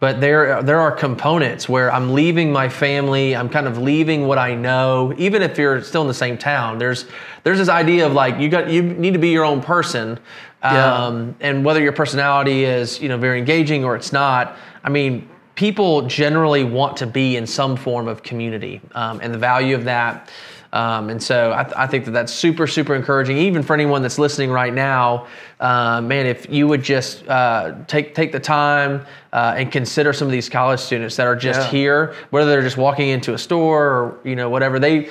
[0.03, 3.37] but there there are components where I'm leaving my family.
[3.37, 5.13] I'm kind of leaving what I know.
[5.17, 7.05] Even if you're still in the same town, there's
[7.45, 10.19] there's this idea of like you got you need to be your own person,
[10.61, 11.05] Yeah.
[11.05, 14.57] um, and whether your personality is you know very engaging or it's not.
[14.83, 19.39] I mean, people generally want to be in some form of community, um, and the
[19.39, 20.29] value of that.
[20.73, 24.01] Um, and so I, th- I think that that's super, super encouraging, even for anyone
[24.01, 25.27] that's listening right now.
[25.59, 30.27] Uh, man, if you would just uh, take take the time uh, and consider some
[30.27, 31.69] of these college students that are just Yeah.
[31.69, 35.09] here, whether they're just walking into a store or you know whatever they.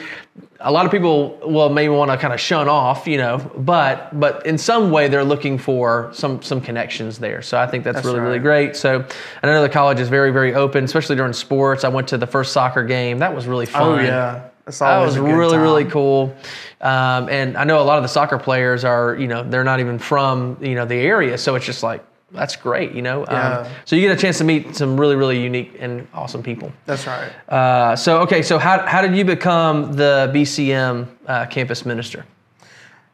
[0.64, 4.18] A lot of people will maybe want to kind of shun off, you know, but
[4.18, 7.40] but in some way they're looking for some some connections there.
[7.42, 8.76] So I think that's, That's really really great.
[8.76, 9.04] So
[9.42, 11.84] I know the college is very very open, especially during sports.
[11.84, 13.18] I went to the first soccer game.
[13.20, 13.82] That was really fun.
[13.82, 16.34] Oh yeah, that's That was a good really, really cool.
[16.80, 19.80] Um, and I know a lot of the soccer players are, you know, they're not
[19.80, 21.36] even from, you know, the area.
[21.38, 23.22] So it's just like, that's great, you know?
[23.22, 23.68] Um, Yeah.
[23.84, 26.72] so you get a chance to meet some really, really unique and awesome people.
[26.86, 27.30] That's right.
[27.48, 32.24] Uh, so, okay, so how, how did you become the BCM uh, campus minister?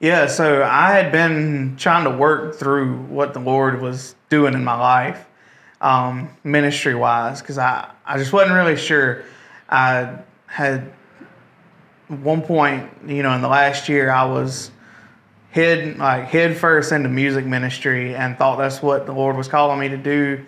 [0.01, 4.63] Yeah, so I had been trying to work through what the Lord was doing in
[4.63, 5.27] my life,
[5.81, 9.25] um, ministry wise, because I, I just wasn't really sure.
[9.69, 10.11] I
[10.47, 10.93] had
[12.09, 14.71] one point, you know, in the last year, I was
[15.51, 19.79] head like head first into music ministry and thought that's what the Lord was calling
[19.79, 20.45] me to do.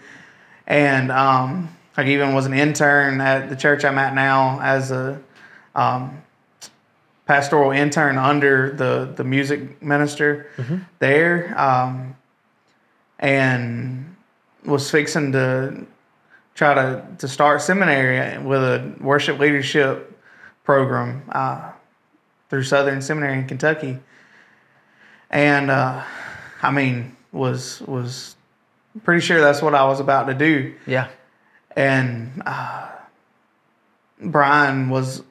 [0.66, 5.20] And um, I even was an intern at the church I'm at now as a
[5.74, 6.22] um,
[7.26, 10.46] pastoral intern under the the music minister
[10.98, 12.16] there, um,
[13.18, 14.16] and
[14.64, 15.86] was fixing to
[16.54, 20.09] try to to start seminary with a worship leadership
[20.74, 21.72] program uh,
[22.48, 23.98] through Southern Seminary in Kentucky,
[25.28, 26.00] and uh,
[26.62, 28.36] I mean was was
[29.02, 31.08] pretty sure that's what I was about to do Yeah.
[31.76, 32.88] and uh,
[34.22, 35.24] Brian was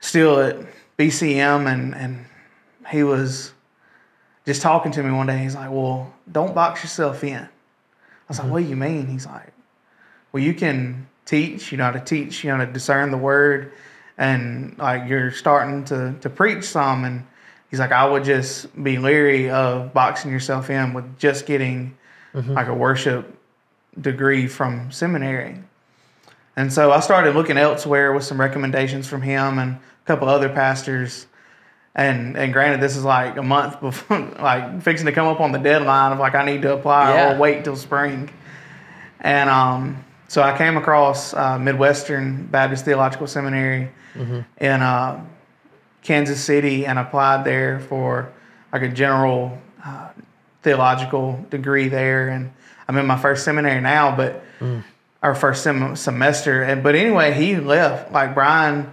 [0.00, 0.56] still at
[0.98, 2.24] BCM, and and
[2.90, 3.52] he was
[4.46, 5.38] just talking to me one day.
[5.42, 7.48] He's like, "Well, don't box yourself in." I
[8.28, 9.52] was like, "What do you mean?" He's like,
[10.32, 11.72] "Well, you can teach.
[11.72, 12.44] You know how to teach.
[12.44, 13.72] You know how to discern the word,
[14.18, 17.24] and like you're starting to to preach some." And
[17.70, 21.96] he's like, "I would just be leery of boxing yourself in with just getting
[22.34, 23.36] like a worship
[24.00, 25.58] degree from seminary."
[26.56, 30.48] And so I started looking elsewhere with some recommendations from him and a couple other
[30.48, 31.26] pastors.
[31.96, 35.52] And and granted, this is like a month before, like fixing to come up on
[35.52, 37.34] the deadline of like I need to apply Yeah.
[37.34, 38.30] or wait till spring.
[39.20, 43.90] And um, so I came across uh, Midwestern Baptist Theological Seminary
[44.58, 45.24] in uh,
[46.02, 48.32] Kansas City and applied there for
[48.72, 50.08] like a general uh,
[50.62, 52.28] theological degree there.
[52.28, 52.52] And
[52.88, 54.42] I'm in my first seminary now, but
[55.22, 56.62] our first sem- semester.
[56.62, 58.12] And but anyway, he left.
[58.12, 58.92] Like Brian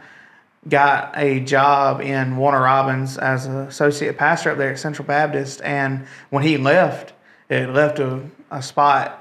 [0.69, 5.61] got a job in Warner Robins as an associate pastor up there at Central Baptist,
[5.63, 7.13] and when he left,
[7.49, 9.20] it left a, a spot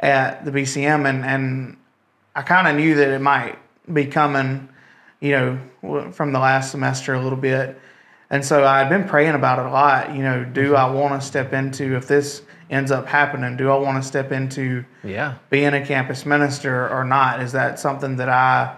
[0.00, 1.76] at the BCM, and and
[2.34, 3.58] I kind of knew that it might
[3.92, 4.68] be coming,
[5.20, 5.32] you
[5.82, 7.78] know, from the last semester a little bit.
[8.32, 10.14] And so I had been praying about it a lot.
[10.14, 13.56] You know, do I want to step into if this ends up happening?
[13.56, 15.34] Do I want to step into Yeah.
[15.50, 17.40] being a campus minister or not?
[17.40, 18.76] Is that something that I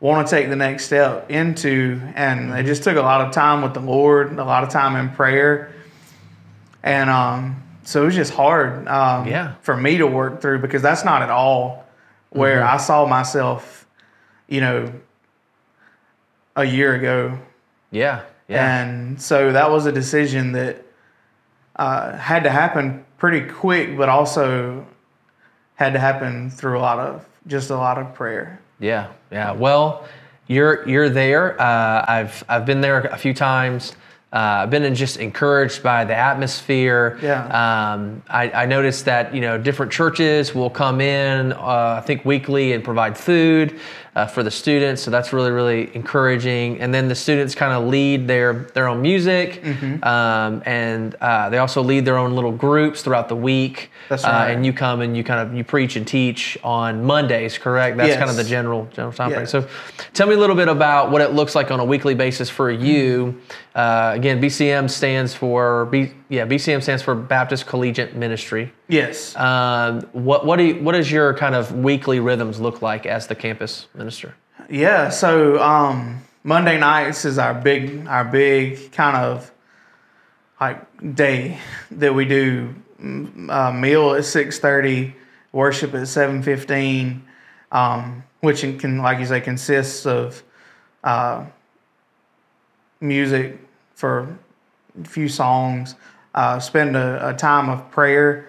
[0.00, 2.00] want to take the next step into?
[2.16, 4.96] And it just took a lot of time with the Lord, a lot of time
[4.96, 5.70] in prayer.
[6.82, 9.54] And um, so it was just hard um, Yeah.
[9.62, 11.84] for me to work through because that's not at all
[12.30, 13.86] where I saw myself,
[14.48, 14.92] you know,
[16.56, 17.38] a year ago.
[17.90, 18.22] Yeah.
[18.48, 18.82] Yeah.
[18.82, 20.84] And so that was a decision that
[21.76, 24.84] uh, had to happen pretty quick, but also
[25.76, 28.60] had to happen through a lot of just a lot of prayer.
[28.78, 29.52] Yeah, yeah.
[29.52, 30.04] Well,
[30.46, 31.60] you're you're there.
[31.60, 33.94] Uh, I've I've been there a few times.
[34.34, 37.20] Uh, I've been just encouraged by the atmosphere.
[37.22, 37.44] Yeah.
[37.92, 42.24] Um, I, I noticed that you know different churches will come in, uh, I think
[42.24, 43.78] weekly, and provide food
[44.16, 45.02] uh, for the students.
[45.02, 46.80] So that's really really encouraging.
[46.80, 50.04] And then the students kind of lead their their own music, Mm-hmm.
[50.04, 53.90] um, and uh, they also lead their own little groups throughout the week.
[54.08, 54.50] That's Uh, right.
[54.50, 57.96] and you come and you kind of you preach and teach on Mondays, correct?
[57.96, 59.46] That's kind of the general general time frame.
[59.46, 59.66] So,
[60.12, 62.70] tell me a little bit about what it looks like on a weekly basis for
[62.70, 63.40] you.
[63.74, 68.72] Uh, again, BCM stands for B, yeah, BCM stands for Baptist Collegiate Ministry.
[68.88, 69.36] Yes.
[69.36, 73.26] Um, what what do you, what does your kind of weekly rhythms look like as
[73.26, 74.34] the campus minister?
[74.70, 75.10] Yeah.
[75.10, 79.50] So um, Monday nights is our big our big kind of
[80.60, 81.58] like day
[81.90, 85.14] that we do mm, uh, meal at six thirty,
[85.52, 87.22] worship at seven fifteen,
[87.70, 90.42] um, which can like you say consists of
[91.02, 91.44] uh,
[93.00, 93.58] music
[93.94, 94.38] for
[94.98, 95.96] a few songs.
[96.34, 98.48] Uh, spend a, a, time of prayer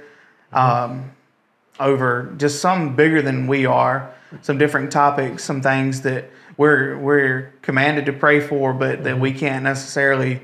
[0.52, 1.12] um,
[1.80, 7.54] over just some bigger than we are, some different topics, some things that we're we're
[7.62, 10.41] commanded to pray for, but that we can't necessarily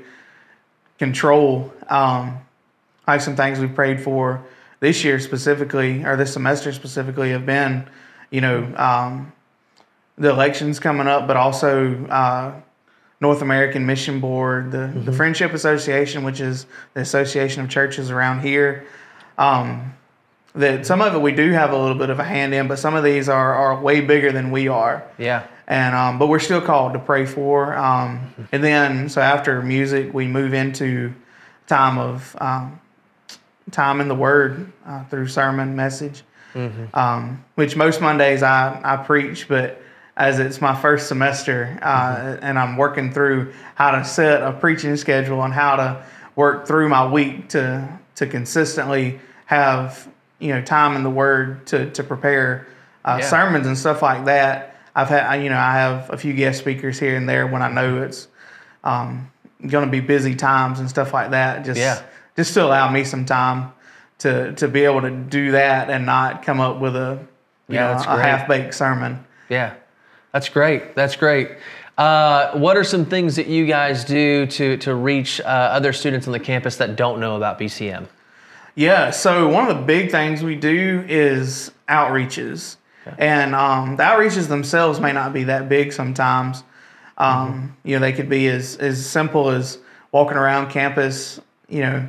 [0.98, 1.72] control.
[1.88, 2.38] Um,
[3.08, 4.44] like some things we prayed for
[4.78, 7.88] this year specifically, or this semester specifically, have been,
[8.30, 9.32] you know, um,
[10.16, 12.52] the elections coming up, but also uh,
[13.22, 15.04] North American Mission Board, the, mm-hmm.
[15.04, 18.84] the Friendship Association, which is the association of churches around here.
[19.38, 19.94] Um,
[20.56, 22.80] that some of it we do have a little bit of a hand in, but
[22.80, 25.04] some of these are, are way bigger than we are.
[25.18, 25.46] Yeah.
[25.68, 27.76] And um, but we're still called to pray for.
[27.76, 31.14] Um, and then so after music, we move into
[31.68, 32.80] time of um,
[33.70, 36.86] time in the Word uh, through sermon message, mm-hmm.
[36.92, 39.80] Um, which most Mondays I I preach, but
[40.16, 42.44] as it's my first semester uh, mm-hmm.
[42.44, 46.04] and I'm working through how to set a preaching schedule and how to
[46.36, 51.90] work through my week to to consistently have you know time in the Word to
[51.90, 52.66] to prepare
[53.04, 53.28] uh, yeah.
[53.28, 54.76] sermons and stuff like that.
[54.94, 57.70] I've had you know I have a few guest speakers here and there when I
[57.70, 58.28] know it's
[58.84, 59.30] um,
[59.66, 61.64] going to be busy times and stuff like that.
[61.64, 62.02] Just yeah.
[62.36, 63.72] just to allow me some time
[64.18, 67.18] to to be able to do that and not come up with a
[67.68, 69.24] you yeah, know, a half baked sermon.
[69.48, 69.74] Yeah,
[70.32, 70.94] that's great.
[70.94, 71.50] That's great.
[71.98, 76.26] Uh, what are some things that you guys do to to reach uh, other students
[76.26, 78.08] on the campus that don't know about BCM?
[78.74, 82.76] Yeah, so one of the big things we do is outreaches.
[83.06, 83.16] Okay.
[83.18, 86.64] And um, the outreaches themselves may not be that big sometimes.
[87.18, 87.88] Um, mm-hmm.
[87.88, 89.76] You know, they could be as, as simple as
[90.10, 92.08] walking around campus, you know,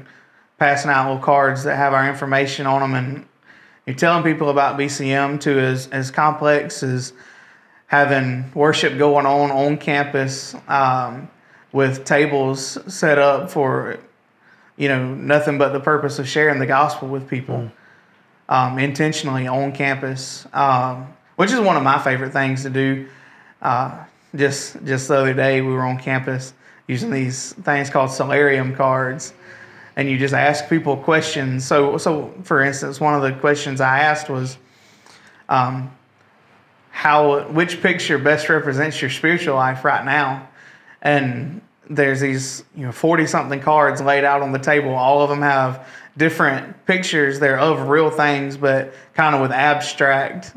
[0.58, 3.26] passing out little cards that have our information on them and
[3.86, 7.12] you're telling people about BCM to as, as complex as
[7.94, 11.30] having worship going on on campus um,
[11.72, 14.00] with tables set up for
[14.78, 17.72] you know, nothing but the purpose of sharing the gospel with people mm.
[18.50, 23.08] um, intentionally on campus, um, which is one of my favorite things to do.
[23.62, 24.04] Uh,
[24.36, 26.56] just just the other day, we were on campus
[26.88, 29.36] using these things called Soularium cards,
[29.96, 31.64] and you just ask people questions.
[31.64, 34.58] So, so for instance, one of the questions I asked was,
[35.48, 35.92] um,
[36.94, 40.48] "How which picture best represents your spiritual life right now?"
[41.02, 44.94] And there's these you know 40 something cards laid out on the table.
[44.94, 47.40] All of them have different pictures.
[47.40, 50.54] They're of real things but kind of with abstract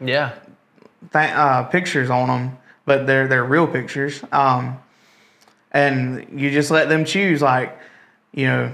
[0.00, 0.34] yeah.
[1.12, 4.24] th- uh, pictures on them but they're they're real pictures.
[4.32, 4.80] Um,
[5.70, 7.78] and you just let them choose like
[8.32, 8.72] you know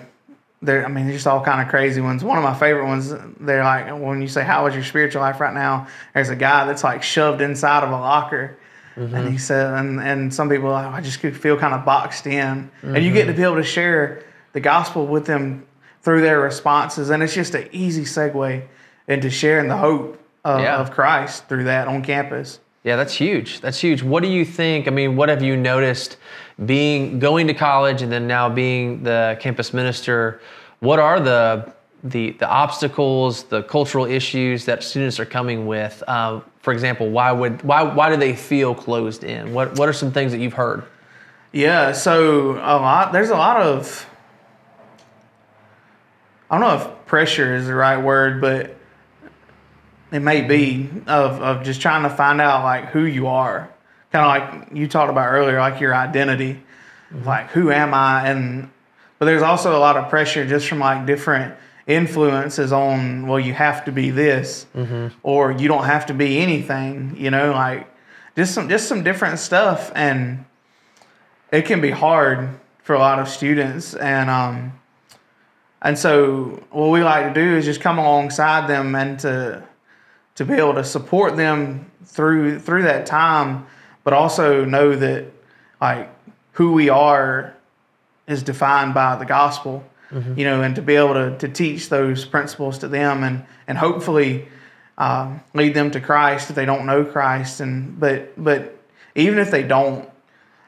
[0.69, 3.87] i mean just all kind of crazy ones one of my favorite ones they're like
[4.01, 7.03] when you say how is your spiritual life right now there's a guy that's like
[7.03, 8.57] shoved inside of a locker
[8.97, 9.15] Mm-hmm.
[9.15, 12.27] And he said, and, and some people, oh, I just could feel kind of boxed
[12.27, 12.71] in.
[12.83, 12.95] Mm-hmm.
[12.95, 14.23] And you get to be able to share
[14.53, 15.67] the gospel with them
[16.03, 17.11] through their responses.
[17.11, 18.65] And it's just an easy segue
[19.09, 20.77] into sharing the hope of, yeah.
[20.77, 22.61] of Christ through that on campus.
[22.85, 23.61] Yeah, that's huge.
[23.61, 24.03] That's huge.
[24.03, 24.87] What do you think?
[24.87, 26.17] I mean, what have you noticed
[26.65, 30.41] being going to college and then now being the campus minister?
[30.81, 31.73] What are the
[32.05, 36.03] the the obstacles, the cultural issues that students are coming with?
[36.07, 39.53] Uh, for example, why would why why do they feel closed in?
[39.53, 40.85] What what are some things that you've heard?
[41.53, 44.09] Yeah, so a lot there's a lot of
[46.51, 48.77] I don't know if pressure is the right word, but
[50.13, 53.74] it may be of of just trying to find out like who you are.
[54.15, 56.63] Kind of like you talked about earlier, like your identity.
[57.13, 57.27] Mm-hmm.
[57.27, 58.29] Like who am I?
[58.29, 58.71] And
[59.19, 61.57] but there's also a lot of pressure just from like different
[61.89, 65.09] influences on well you have to be this mm-hmm.
[65.25, 67.87] or you don't have to be anything you know like
[68.37, 70.45] just some just some different stuff and
[71.53, 72.49] it can be hard
[72.83, 74.73] for a lot of students and um
[75.83, 79.63] and so what we like to do is just come alongside them and to
[80.37, 83.67] to be able to support them through through that time
[84.05, 85.27] but also know that
[85.81, 86.09] like
[86.53, 87.57] who we are
[88.27, 90.39] is defined by the gospel mm-hmm.
[90.39, 93.77] you know, and to be able to, to teach those principles to them and, and
[93.77, 94.49] hopefully
[94.97, 97.61] uh, lead them to Christ if they don't know Christ.
[97.61, 98.79] And, but, but
[99.15, 100.09] even if they don't,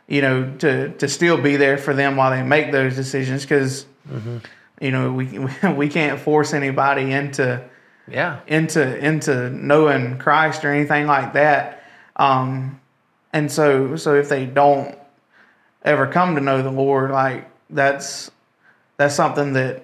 [0.08, 3.86] you know, to, to still be there for them while they make those decisions because,
[4.08, 4.38] mm-hmm.
[4.80, 5.38] you know, we,
[5.76, 7.64] we can't force anybody into,
[8.08, 11.82] yeah, into, into knowing Christ or anything like that.
[12.14, 12.80] Um,
[13.36, 14.96] and so so if they don't
[15.84, 18.30] ever come to know the Lord, like that's
[18.96, 19.82] that's something that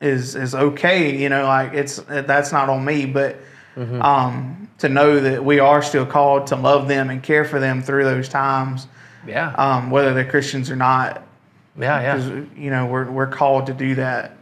[0.00, 1.18] is is okay.
[1.18, 3.36] You know, like it's that's not on me, but
[3.76, 4.00] mm-hmm.
[4.00, 7.82] um, to know that we are still called to love them and care for them
[7.82, 8.86] through those times.
[9.26, 9.52] Yeah.
[9.52, 11.22] Um, whether they're Christians or not.
[11.78, 12.44] Yeah, yeah.
[12.56, 14.34] You know, we're we're called to do that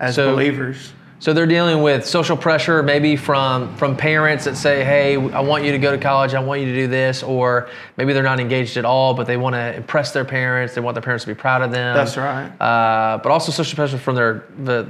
[0.00, 0.92] as so, believers.
[1.20, 5.64] So they're dealing with social pressure, maybe from from parents that say, "Hey, I want
[5.64, 6.34] you to go to college.
[6.34, 9.36] I want you to do this," or maybe they're not engaged at all, but they
[9.36, 10.74] want to impress their parents.
[10.74, 11.96] They want their parents to be proud of them.
[11.96, 12.50] That's right.
[12.60, 14.86] Uh, but also social pressure from their the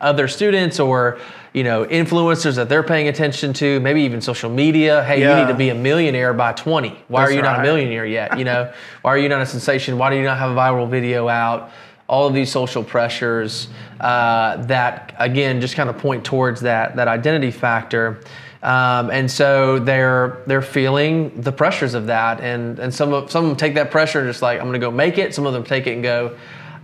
[0.00, 1.18] other students or
[1.54, 3.80] you know influencers that they're paying attention to.
[3.80, 5.04] Maybe even social media.
[5.04, 5.38] Hey, yeah.
[5.38, 6.88] you need to be a millionaire by 20.
[7.08, 7.52] Why That's are you right.
[7.52, 8.38] not a millionaire yet?
[8.38, 9.98] You know, why are you not a sensation?
[9.98, 11.70] Why do you not have a viral video out?
[12.10, 13.68] All of these social pressures
[14.00, 18.20] uh, that again just kind of point towards that that identity factor.
[18.62, 23.44] Um, and so they're they're feeling the pressures of that, and and some of some
[23.44, 25.34] of them take that pressure and just like I'm going to go make it.
[25.34, 26.36] Some of them take it and go,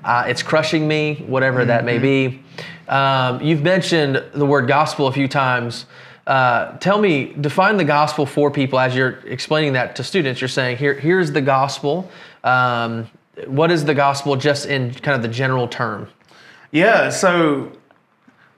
[0.04, 1.68] uh, it's crushing me, whatever mm-hmm.
[1.68, 2.42] that may be.
[2.88, 5.86] Um, you've mentioned the word gospel a few times.
[6.26, 10.40] Uh, tell me, define the gospel for people as you're explaining that to students.
[10.40, 12.10] You're saying here, here's the gospel.
[12.42, 13.10] Um,
[13.46, 16.08] what is the gospel just in kind of the general term?
[16.72, 17.72] Yeah, so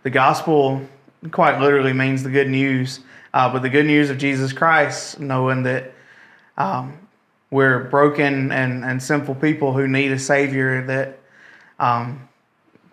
[0.02, 0.82] the gospel
[1.30, 3.00] quite literally means the good news,
[3.34, 5.92] uh, but the good news of Jesus Christ, knowing that
[6.56, 6.98] um,
[7.50, 11.18] we're broken and, and sinful people who need a Savior, that
[11.78, 12.28] um,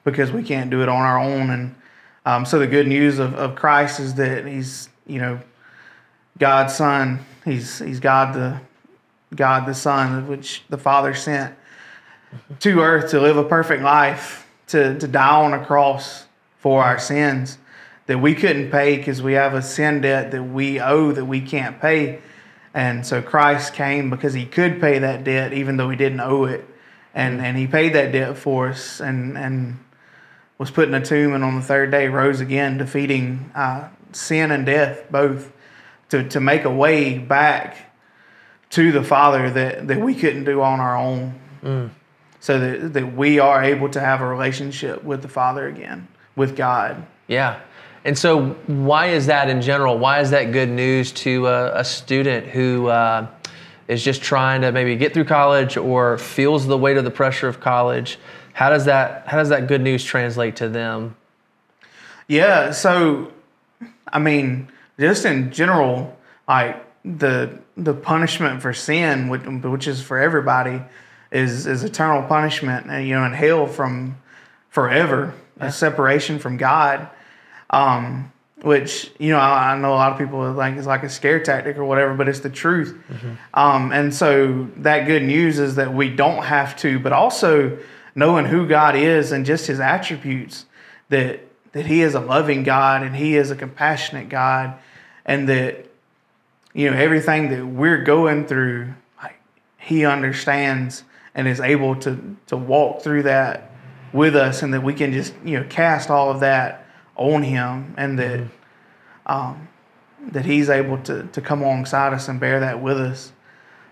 [0.04, 1.50] because we can't do it on our own.
[1.50, 1.76] And
[2.26, 5.40] um, so the good news of, of Christ is that He's, you know,
[6.38, 7.20] God's Son.
[7.44, 8.60] He's, he's God the
[9.36, 11.56] God the Son, which the Father sent
[12.60, 16.26] to earth to live a perfect life, to, to die on a cross
[16.60, 17.58] for our sins
[18.08, 21.42] that we couldn't pay because we have a sin debt that we owe that we
[21.42, 22.20] can't pay.
[22.74, 26.46] And so Christ came because he could pay that debt even though he didn't owe
[26.46, 26.68] it.
[27.14, 29.80] And, and he paid that debt for us and, and
[30.58, 34.52] was put in a tomb and on the third day rose again, defeating uh, sin
[34.52, 35.52] and death both
[36.10, 37.94] to, to make a way back
[38.72, 41.40] to the Father that, that we couldn't do on our own.
[41.64, 41.90] Mm
[42.46, 46.56] so that, that we are able to have a relationship with the Father again, with
[46.56, 47.04] God.
[47.26, 47.60] Yeah.
[48.04, 49.98] And so, why is that in general?
[49.98, 53.26] Why is that good news to a, a student who uh,
[53.88, 57.48] is just trying to maybe get through college or feels the weight of the pressure
[57.48, 58.20] of college?
[58.54, 61.16] How does that How does that good news translate to them?
[62.28, 62.70] Yeah.
[62.74, 63.34] So,
[64.14, 66.16] I mean, just in general,
[66.48, 70.80] like the the punishment for sin, which, which is for everybody,
[71.32, 74.18] is is eternal punishment, and you know, in hell from
[74.70, 75.68] forever, yeah.
[75.68, 77.10] a separation from God.
[77.70, 81.10] Um, which you know, I, I, know a lot of people like it's like a
[81.10, 82.98] scare tactic or whatever, but it's the truth.
[83.10, 83.34] Mm-hmm.
[83.54, 87.78] Um, and so that good news is that we don't have to, but also
[88.16, 90.66] knowing who God is and just His attributes
[91.10, 91.42] that
[91.74, 94.74] that He is a loving God and He is a compassionate God,
[95.26, 95.86] and that
[96.74, 99.40] you know everything that we're going through, like
[99.78, 101.04] He understands
[101.36, 103.72] and is able to to walk through that
[104.14, 107.94] with us, and that we can just you know cast all of that on Him,
[107.98, 109.32] and that mm-hmm.
[109.32, 109.68] um,
[110.32, 113.32] that He's able to to come alongside us and bear that with us.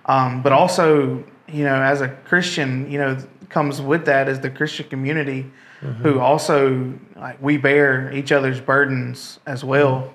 [0.06, 3.18] Um, but also, you know, as a Christian, you know,
[3.50, 5.50] comes with that is the Christian community,
[5.82, 6.02] mm-hmm.
[6.02, 10.14] who also like we bear each other's burdens as well,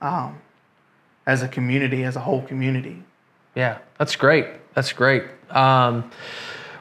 [0.00, 0.38] um,
[1.26, 3.02] as a community, as a whole community.
[3.54, 4.46] Yeah, that's great.
[4.74, 5.24] That's great.
[5.50, 6.10] Um,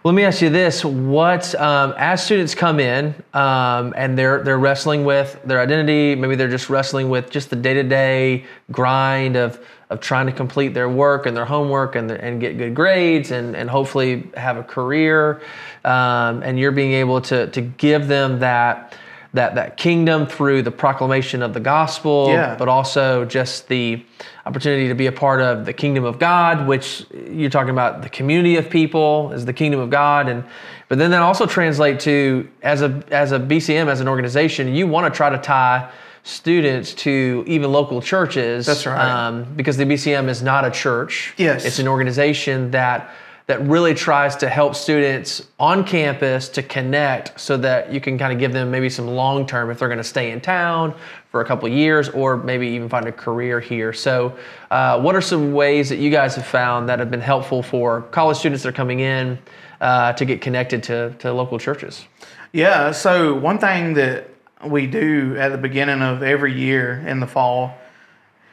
[0.05, 4.59] let me ask you this: What, um, as students come in um, and they're they're
[4.59, 9.35] wrestling with their identity, maybe they're just wrestling with just the day to day grind
[9.35, 13.31] of of trying to complete their work and their homework and and get good grades
[13.31, 15.41] and and hopefully have a career,
[15.83, 18.95] um, and you're being able to to give them that
[19.36, 22.56] that that kingdom through the proclamation of the gospel, yeah.
[22.56, 24.04] but also just the
[24.45, 28.10] opportunity to be a part of the kingdom of God, which you're talking about the
[28.10, 30.43] community of people is the kingdom of God, and
[30.88, 34.88] but then that also translate to as a as a BCM as an organization, you
[34.88, 35.92] want to try to tie
[36.23, 38.65] students to even local churches.
[38.65, 39.27] That's right.
[39.27, 41.33] Um, because the BCM is not a church.
[41.38, 43.12] Yes, it's an organization that
[43.48, 48.33] that really tries to help students on campus to connect so that you can kind
[48.33, 50.93] of give them maybe some long term if they're going to stay in town
[51.29, 53.93] for a couple years or maybe even find a career here.
[53.93, 54.35] So,
[54.71, 58.02] uh, what are some ways that you guys have found that have been helpful for
[58.04, 59.37] college students that are coming in
[59.79, 62.06] uh, to get connected to, to local churches?
[62.52, 64.29] Yeah, so one thing that
[64.65, 67.77] we do at the beginning of every year in the fall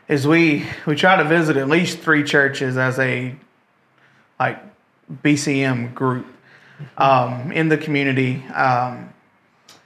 [0.09, 3.35] is we we try to visit at least three churches as a
[4.39, 4.72] like
[5.23, 6.27] BCM group
[6.97, 8.45] um, in the community.
[8.49, 9.13] Um,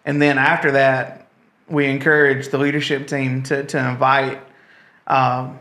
[0.04, 1.26] and then after that,
[1.68, 4.40] we encourage the leadership team to, to invite
[5.06, 5.58] um,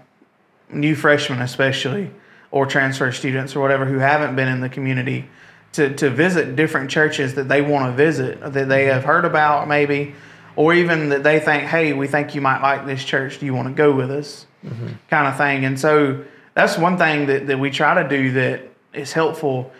[0.72, 2.12] new freshmen, especially,
[2.52, 5.28] or transfer students or whatever who haven't been in the community
[5.74, 9.68] to, to visit different churches that they want to visit, that they have heard about
[9.68, 10.16] maybe,
[10.56, 13.40] or even that they think, hey, we think you might like this church.
[13.40, 14.46] Do you want to go with us?
[14.64, 14.88] Mm-hmm.
[15.10, 15.66] Kind of thing.
[15.66, 18.62] And so that's one thing that, that we try to do that
[18.96, 19.72] is helpful.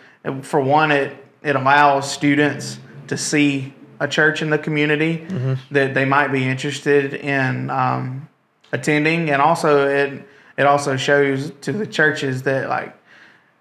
[0.42, 5.54] For one, it, it allows students to see a church in the community mm-hmm.
[5.74, 8.28] that they might be interested in um,
[8.72, 12.96] attending, and also it it also shows to the churches that like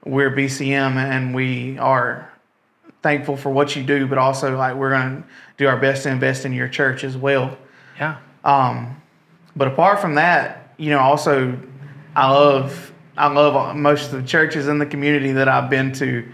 [0.06, 2.32] we're BCM and we are
[3.02, 5.28] thankful for what you do, but also like we're going to
[5.58, 7.58] do our best to invest in your church as well.
[8.00, 8.18] Yeah.
[8.44, 9.02] Um,
[9.56, 11.58] but apart from that, you know, also
[12.16, 16.28] I love I love most of the churches in the community that I've been to.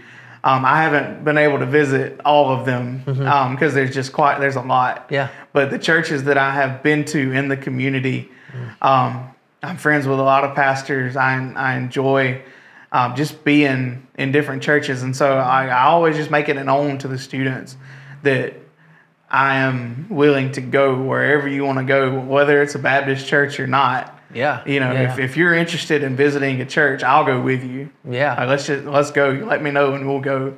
[0.44, 3.28] Um, I haven't been able to visit all of them because mm-hmm.
[3.28, 5.06] um, there's just quite there's a lot.
[5.10, 5.28] Yeah.
[5.52, 8.82] But the churches that I have been to in the community, mm.
[8.82, 9.30] um,
[9.62, 11.16] I'm friends with a lot of pastors.
[11.16, 12.42] I I enjoy
[12.90, 16.98] um, just being in different churches, and so I, I always just make it known
[16.98, 17.76] to the students
[18.24, 18.54] that
[19.30, 23.58] I am willing to go wherever you want to go, whether it's a Baptist church
[23.60, 24.18] or not.
[24.34, 24.62] Yeah.
[24.66, 25.12] You know, yeah.
[25.12, 27.90] if, if you're interested in visiting a church, I'll go with you.
[28.08, 28.34] Yeah.
[28.34, 29.30] Like, let's just let's go.
[29.30, 30.56] You let me know and we'll go.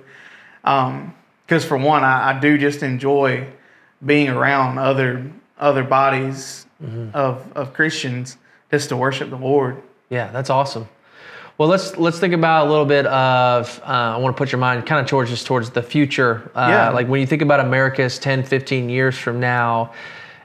[0.65, 1.15] Um,
[1.47, 3.47] because for one, I, I, do just enjoy
[4.05, 7.15] being around other other bodies mm-hmm.
[7.15, 8.39] of of Christians
[8.71, 9.83] just to worship the Lord.
[10.09, 10.89] Yeah, that's awesome.
[11.57, 13.81] Well, let's let's think about a little bit of.
[13.85, 16.51] Uh, I want to put your mind kind of towards just towards the future.
[16.55, 16.91] Uh, yeah.
[16.91, 19.93] Like when you think about Americus 10, 15 years from now,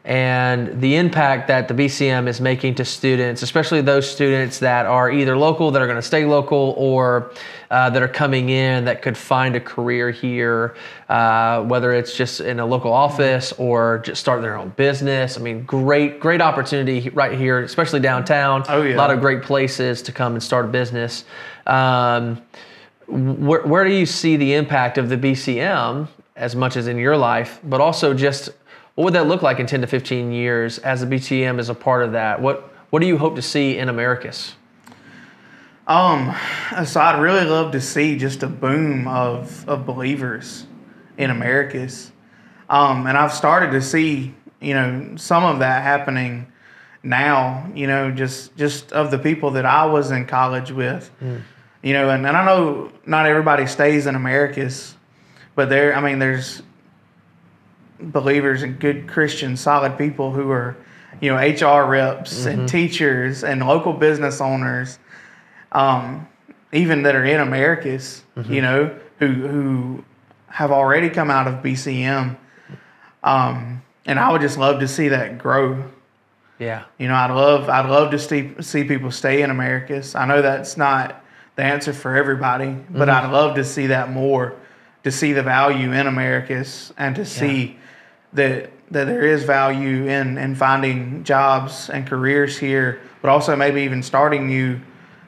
[0.05, 5.11] and the impact that the BCM is making to students, especially those students that are
[5.11, 7.31] either local, that are going to stay local, or
[7.69, 10.75] uh, that are coming in that could find a career here,
[11.09, 15.37] uh, whether it's just in a local office or just start their own business.
[15.37, 18.63] I mean, great, great opportunity right here, especially downtown.
[18.69, 18.95] Oh, yeah.
[18.95, 21.25] A lot of great places to come and start a business.
[21.67, 22.41] Um,
[23.07, 27.17] where, where do you see the impact of the BCM as much as in your
[27.17, 28.49] life, but also just
[28.99, 31.73] what would that look like in 10 to 15 years as the BCM is a
[31.73, 32.41] part of that?
[32.41, 34.55] What what do you hope to see in Americus?
[35.87, 36.35] Um,
[36.83, 40.67] so I'd really love to see just a boom of, of believers
[41.17, 42.11] in Americus.
[42.69, 46.51] Um, and I've started to see, you know, some of that happening
[47.01, 51.09] now, you know, just just of the people that I was in college with.
[51.23, 51.43] Mm.
[51.83, 54.97] You know, and, and I know not everybody stays in Americus,
[55.55, 56.63] but there I mean there's
[57.99, 60.77] believers and good Christian, solid people who are,
[61.21, 62.59] you know, HR reps mm-hmm.
[62.61, 64.99] and teachers and local business owners,
[65.71, 66.27] um,
[66.71, 68.53] even that are in Americus, mm-hmm.
[68.53, 70.05] you know, who who
[70.47, 72.37] have already come out of BCM.
[73.23, 75.83] Um, and I would just love to see that grow.
[76.57, 76.85] Yeah.
[76.97, 80.15] You know, I'd love I'd love to see see people stay in Americus.
[80.15, 81.23] I know that's not
[81.55, 83.27] the answer for everybody, but mm-hmm.
[83.27, 84.55] I'd love to see that more,
[85.03, 87.77] to see the value in Americus and to see
[88.33, 93.81] that that there is value in in finding jobs and careers here, but also maybe
[93.81, 94.79] even starting new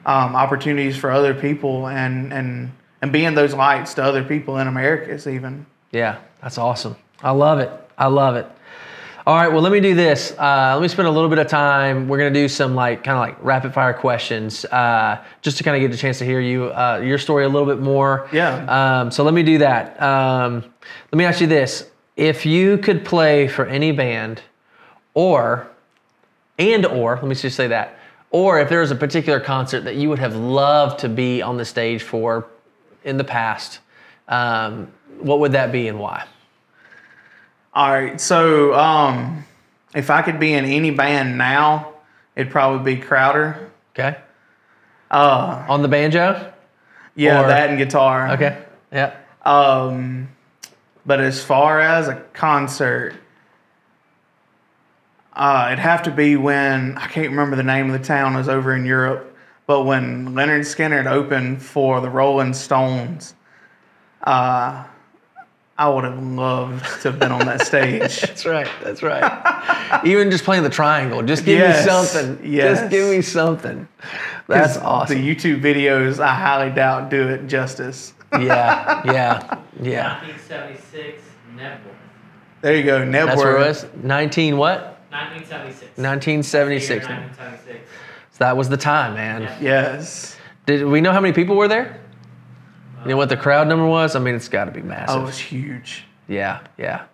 [0.04, 2.72] um, opportunities for other people and and
[3.02, 5.66] and being those lights to other people in Americus even.
[5.90, 6.96] Yeah, that's awesome.
[7.22, 7.70] I love it.
[7.98, 8.46] I love it.
[9.24, 10.32] All right, well, let me do this.
[10.36, 12.08] Uh, let me spend a little bit of time.
[12.08, 15.76] We're gonna do some like kind of like rapid fire questions, uh, just to kind
[15.76, 18.28] of get a chance to hear you uh, your story a little bit more.
[18.32, 18.64] Yeah.
[19.02, 20.02] Um, so let me do that.
[20.02, 20.64] Um,
[21.12, 24.42] let me ask you this: if you could play for any band
[25.14, 25.68] or
[26.58, 27.98] and or let me just say that
[28.30, 31.56] or if there was a particular concert that you would have loved to be on
[31.56, 32.46] the stage for
[33.04, 33.80] in the past
[34.28, 36.24] um, what would that be and why?
[37.74, 39.44] All right so um,
[39.94, 41.94] if i could be in any band now
[42.36, 43.70] it'd probably be crowder.
[43.94, 44.18] Okay.
[45.10, 46.52] Uh, on the banjo?
[47.14, 48.32] Yeah or, that and guitar.
[48.32, 49.16] Okay yeah.
[49.44, 50.28] Um,
[51.04, 53.14] but as far as a concert,
[55.32, 58.34] uh, it'd have to be when I can't remember the name of the town.
[58.34, 59.34] It was over in Europe,
[59.66, 63.34] but when Lynyrd Skynyrd opened for the Rolling Stones,
[64.22, 64.84] uh,
[65.78, 68.20] I would have loved to have been on that stage.
[68.20, 68.68] that's right.
[68.84, 70.02] That's right.
[70.04, 72.52] Even just playing the triangle, just give yes, me something.
[72.52, 72.78] Yes.
[72.78, 73.88] Just give me something.
[74.46, 75.20] That's awesome.
[75.20, 80.20] The YouTube videos, I highly doubt, do it justice yeah, yeah, yeah.
[80.22, 81.22] 1976
[81.54, 81.78] Knebworth.
[82.60, 83.26] There you go, Knebworth.
[83.26, 83.86] That's where it was.
[84.02, 84.80] 19 what?
[85.10, 85.98] 1976.
[85.98, 87.06] 1976.
[87.06, 87.90] 1976.
[88.30, 89.42] So that was the time, man.
[89.42, 89.58] Yeah.
[89.60, 90.36] Yes.
[90.66, 92.00] Did we know how many people were there?
[93.02, 94.14] You know what the uh, crowd number was?
[94.14, 95.16] I mean, it's got to be massive.
[95.16, 96.04] Oh, it was huge.
[96.28, 97.06] Yeah, yeah.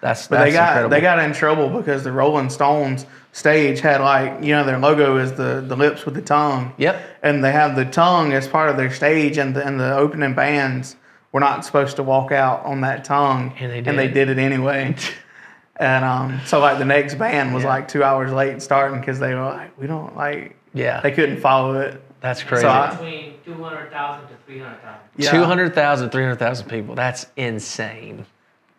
[0.00, 0.90] That's But that's they got incredible.
[0.90, 3.04] they got in trouble because the Rolling Stones
[3.38, 6.72] stage had like you know their logo is the the lips with the tongue.
[6.76, 7.00] Yep.
[7.22, 10.34] And they have the tongue as part of their stage, and the, and the opening
[10.34, 10.96] bands
[11.32, 14.26] were not supposed to walk out on that tongue, And they did, and they did.
[14.26, 14.96] did it anyway.
[15.76, 17.68] and um, so like the next band was Yeah.
[17.70, 21.40] like two hours late starting because they were like we don't like Yeah, they couldn't
[21.40, 22.02] follow it.
[22.20, 22.62] that's crazy.
[22.62, 25.00] So I- Between 200,000 to 300,000.
[25.16, 25.30] Yeah.
[25.30, 26.94] 200,000, 300,000 people.
[26.94, 28.26] That's insane.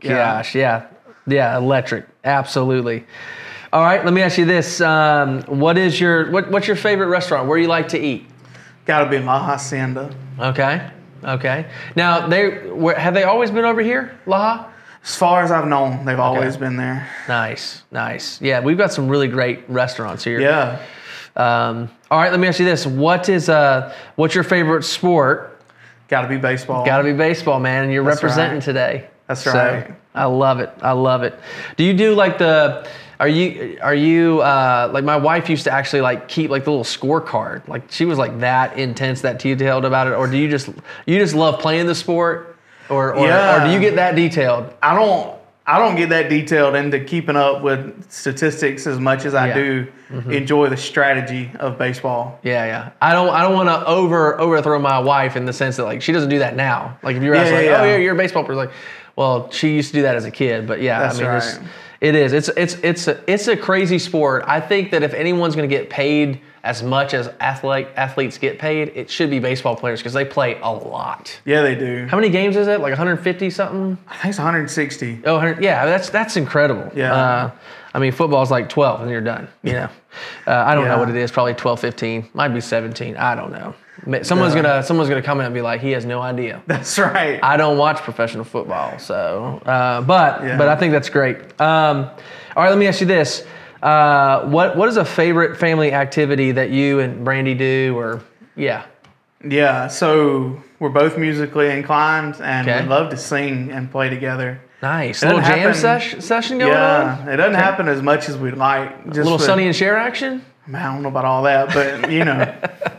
[0.02, 0.10] Yeah.
[0.38, 0.88] Gosh, yeah.
[1.28, 2.06] Yeah, electric.
[2.24, 3.06] Absolutely.
[3.72, 4.82] All right, let me ask you this.
[4.82, 7.48] Um, what is your what, what's your favorite restaurant?
[7.48, 8.26] Where you like to eat?
[8.86, 10.16] Got to be La Hacienda.
[10.40, 10.90] Okay.
[11.24, 11.70] Okay.
[11.96, 14.68] Now, they where, have they always been over here, Laha?
[15.04, 17.08] As far as I've known, they've always been there.
[17.28, 18.42] Nice, nice.
[18.42, 20.42] Yeah, we've got some really great restaurants here.
[20.42, 20.82] Yeah.
[21.36, 25.62] Um, all right, let me ask you this: What is uh, what's your favorite sport?
[26.08, 26.86] Got to be baseball.
[26.86, 28.64] Got to be baseball, man, and you're That's representing right.
[28.64, 29.08] today.
[29.28, 29.94] That's So, right.
[30.16, 30.72] I love it.
[30.82, 31.40] I love it.
[31.78, 32.90] Do you do like the?
[33.20, 36.72] Are you are you uh, like my wife used to actually like keep like the
[36.72, 37.68] little scorecard?
[37.68, 40.70] Like she was like that intense, that detailed about it, or do you just
[41.06, 42.58] you just love playing the sport,
[42.90, 44.74] or or, or do you get that detailed?
[44.82, 49.36] I don't I don't get that detailed into keeping up with statistics as much as
[49.36, 49.58] I Yeah.
[50.12, 50.30] Mm-hmm.
[50.30, 52.40] do enjoy the strategy of baseball.
[52.42, 52.92] Yeah, yeah.
[53.02, 56.02] I don't I don't want to over overthrow my wife in the sense that like
[56.02, 56.98] she doesn't do that now.
[57.04, 57.92] Like if you're Yeah, asked like, yeah, oh yeah.
[57.92, 58.72] yeah, you're a baseball player, like,
[59.18, 61.60] well, she used to do that as a kid, but yeah, That's I mean, right.
[62.02, 62.34] It is.
[62.34, 64.44] It's it's it's a, it's a crazy sport.
[64.48, 68.60] I think that if anyone's going to get paid as much as athlete athletes get
[68.60, 71.40] paid, it should be baseball players because they play a lot.
[71.46, 72.08] Yeah, they do.
[72.08, 72.80] How many games is it?
[72.80, 73.98] Like 150 something?
[74.08, 75.22] I think it's 160.
[75.26, 76.90] Oh, 100 yeah, that's that's incredible.
[76.96, 77.14] Yeah.
[77.14, 77.52] Uh,
[77.94, 79.48] I mean, football's like 12 and you're done.
[79.64, 79.90] You know,
[80.48, 81.32] uh, I don't know what it is.
[81.32, 82.30] Probably 12, 15.
[82.34, 83.18] Might be 17.
[83.18, 83.74] I don't know.
[84.24, 84.62] Someone's Yeah.
[84.62, 86.62] gonna someone's gonna come in and be like, he has no idea.
[86.68, 87.40] That's right.
[87.44, 90.58] I don't watch professional football, so uh, but Yeah.
[90.58, 91.38] but I think that's great.
[91.62, 92.10] Um,
[92.56, 93.46] all right, let me ask you this:
[93.84, 97.96] uh, what what is a favorite family activity that you and Brandy do?
[97.98, 98.22] Or
[98.56, 98.84] yeah,
[99.44, 102.82] yeah, so we're both musically inclined and Okay.
[102.82, 104.60] we love to sing and play together.
[104.82, 105.22] nice.
[105.22, 107.28] It A little jam happen- sesh, session going yeah, on.
[107.28, 108.90] it doesn't happen as much as we'd like.
[109.08, 110.42] Just A little with- Sonny and Cher action.
[110.74, 112.54] I don't know about all that, but you know,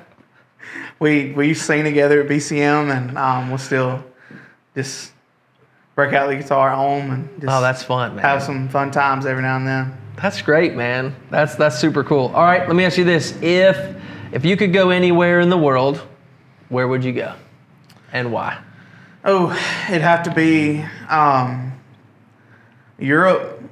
[1.01, 4.05] we we used to sing together at BCM, and um, we'll still
[4.75, 5.13] just
[5.97, 8.23] break out the guitar at home and just Oh, that's fun, man.
[8.25, 9.97] have some fun times every now and then.
[10.17, 11.17] That's great, man.
[11.31, 12.31] That's that's super cool.
[12.35, 13.97] All right, let me ask you this: if
[14.33, 16.01] if you could go anywhere in the world,
[16.69, 17.35] where would you go,
[18.13, 18.59] and why?
[19.25, 19.51] Oh,
[19.89, 21.73] it'd have to be um,
[22.99, 23.63] Europe,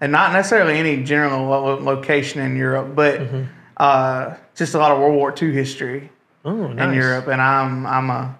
[0.00, 3.42] and not necessarily any general lo- location in Europe, but Mm-hmm.
[3.76, 6.10] uh, just a lot of World War II history.
[6.46, 8.38] Oh, in Europe, and I'm I'm a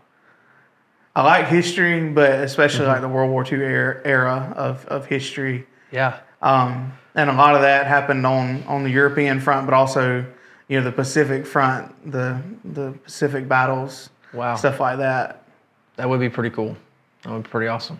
[1.16, 2.92] I like history, but especially Mm-hmm.
[2.92, 5.66] like the World War II era, era of, of history.
[5.90, 6.18] Yeah.
[6.42, 10.24] Um, and a lot of that happened on, on the European front, but also
[10.68, 14.54] you know the Pacific front, the the Pacific battles, Wow.
[14.56, 15.42] stuff like that.
[15.96, 16.76] That would be pretty cool.
[17.22, 17.98] That would be pretty awesome.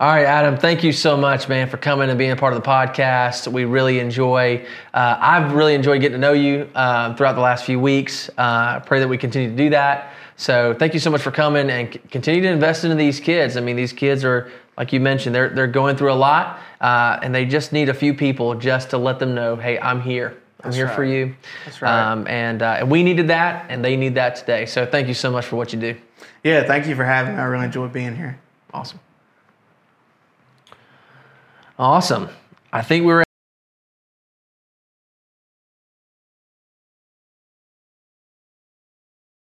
[0.00, 2.62] All right, Adam, thank you so much, man, for coming and being a part of
[2.62, 3.50] the podcast.
[3.50, 7.64] We really enjoy, uh, I've really enjoyed getting to know you um, throughout the last
[7.64, 8.28] few weeks.
[8.38, 10.14] Uh, I pray that we continue to do that.
[10.36, 13.56] So thank you so much for coming and c- continue to invest into these kids.
[13.56, 17.18] I mean, these kids are, like you mentioned, they're, they're going through a lot uh,
[17.20, 20.28] and they just need a few people just to let them know, hey, I'm here.
[20.62, 21.34] I'm That's here for you.
[21.64, 22.12] That's right.
[22.12, 24.64] Um, and, uh, and we needed that and they need that today.
[24.66, 25.96] So thank you so much for what you do.
[26.44, 27.40] Yeah, thank you for having me.
[27.40, 28.38] I really enjoyed being here.
[28.72, 29.00] Awesome.
[31.78, 32.28] Awesome.
[32.72, 33.24] I think we were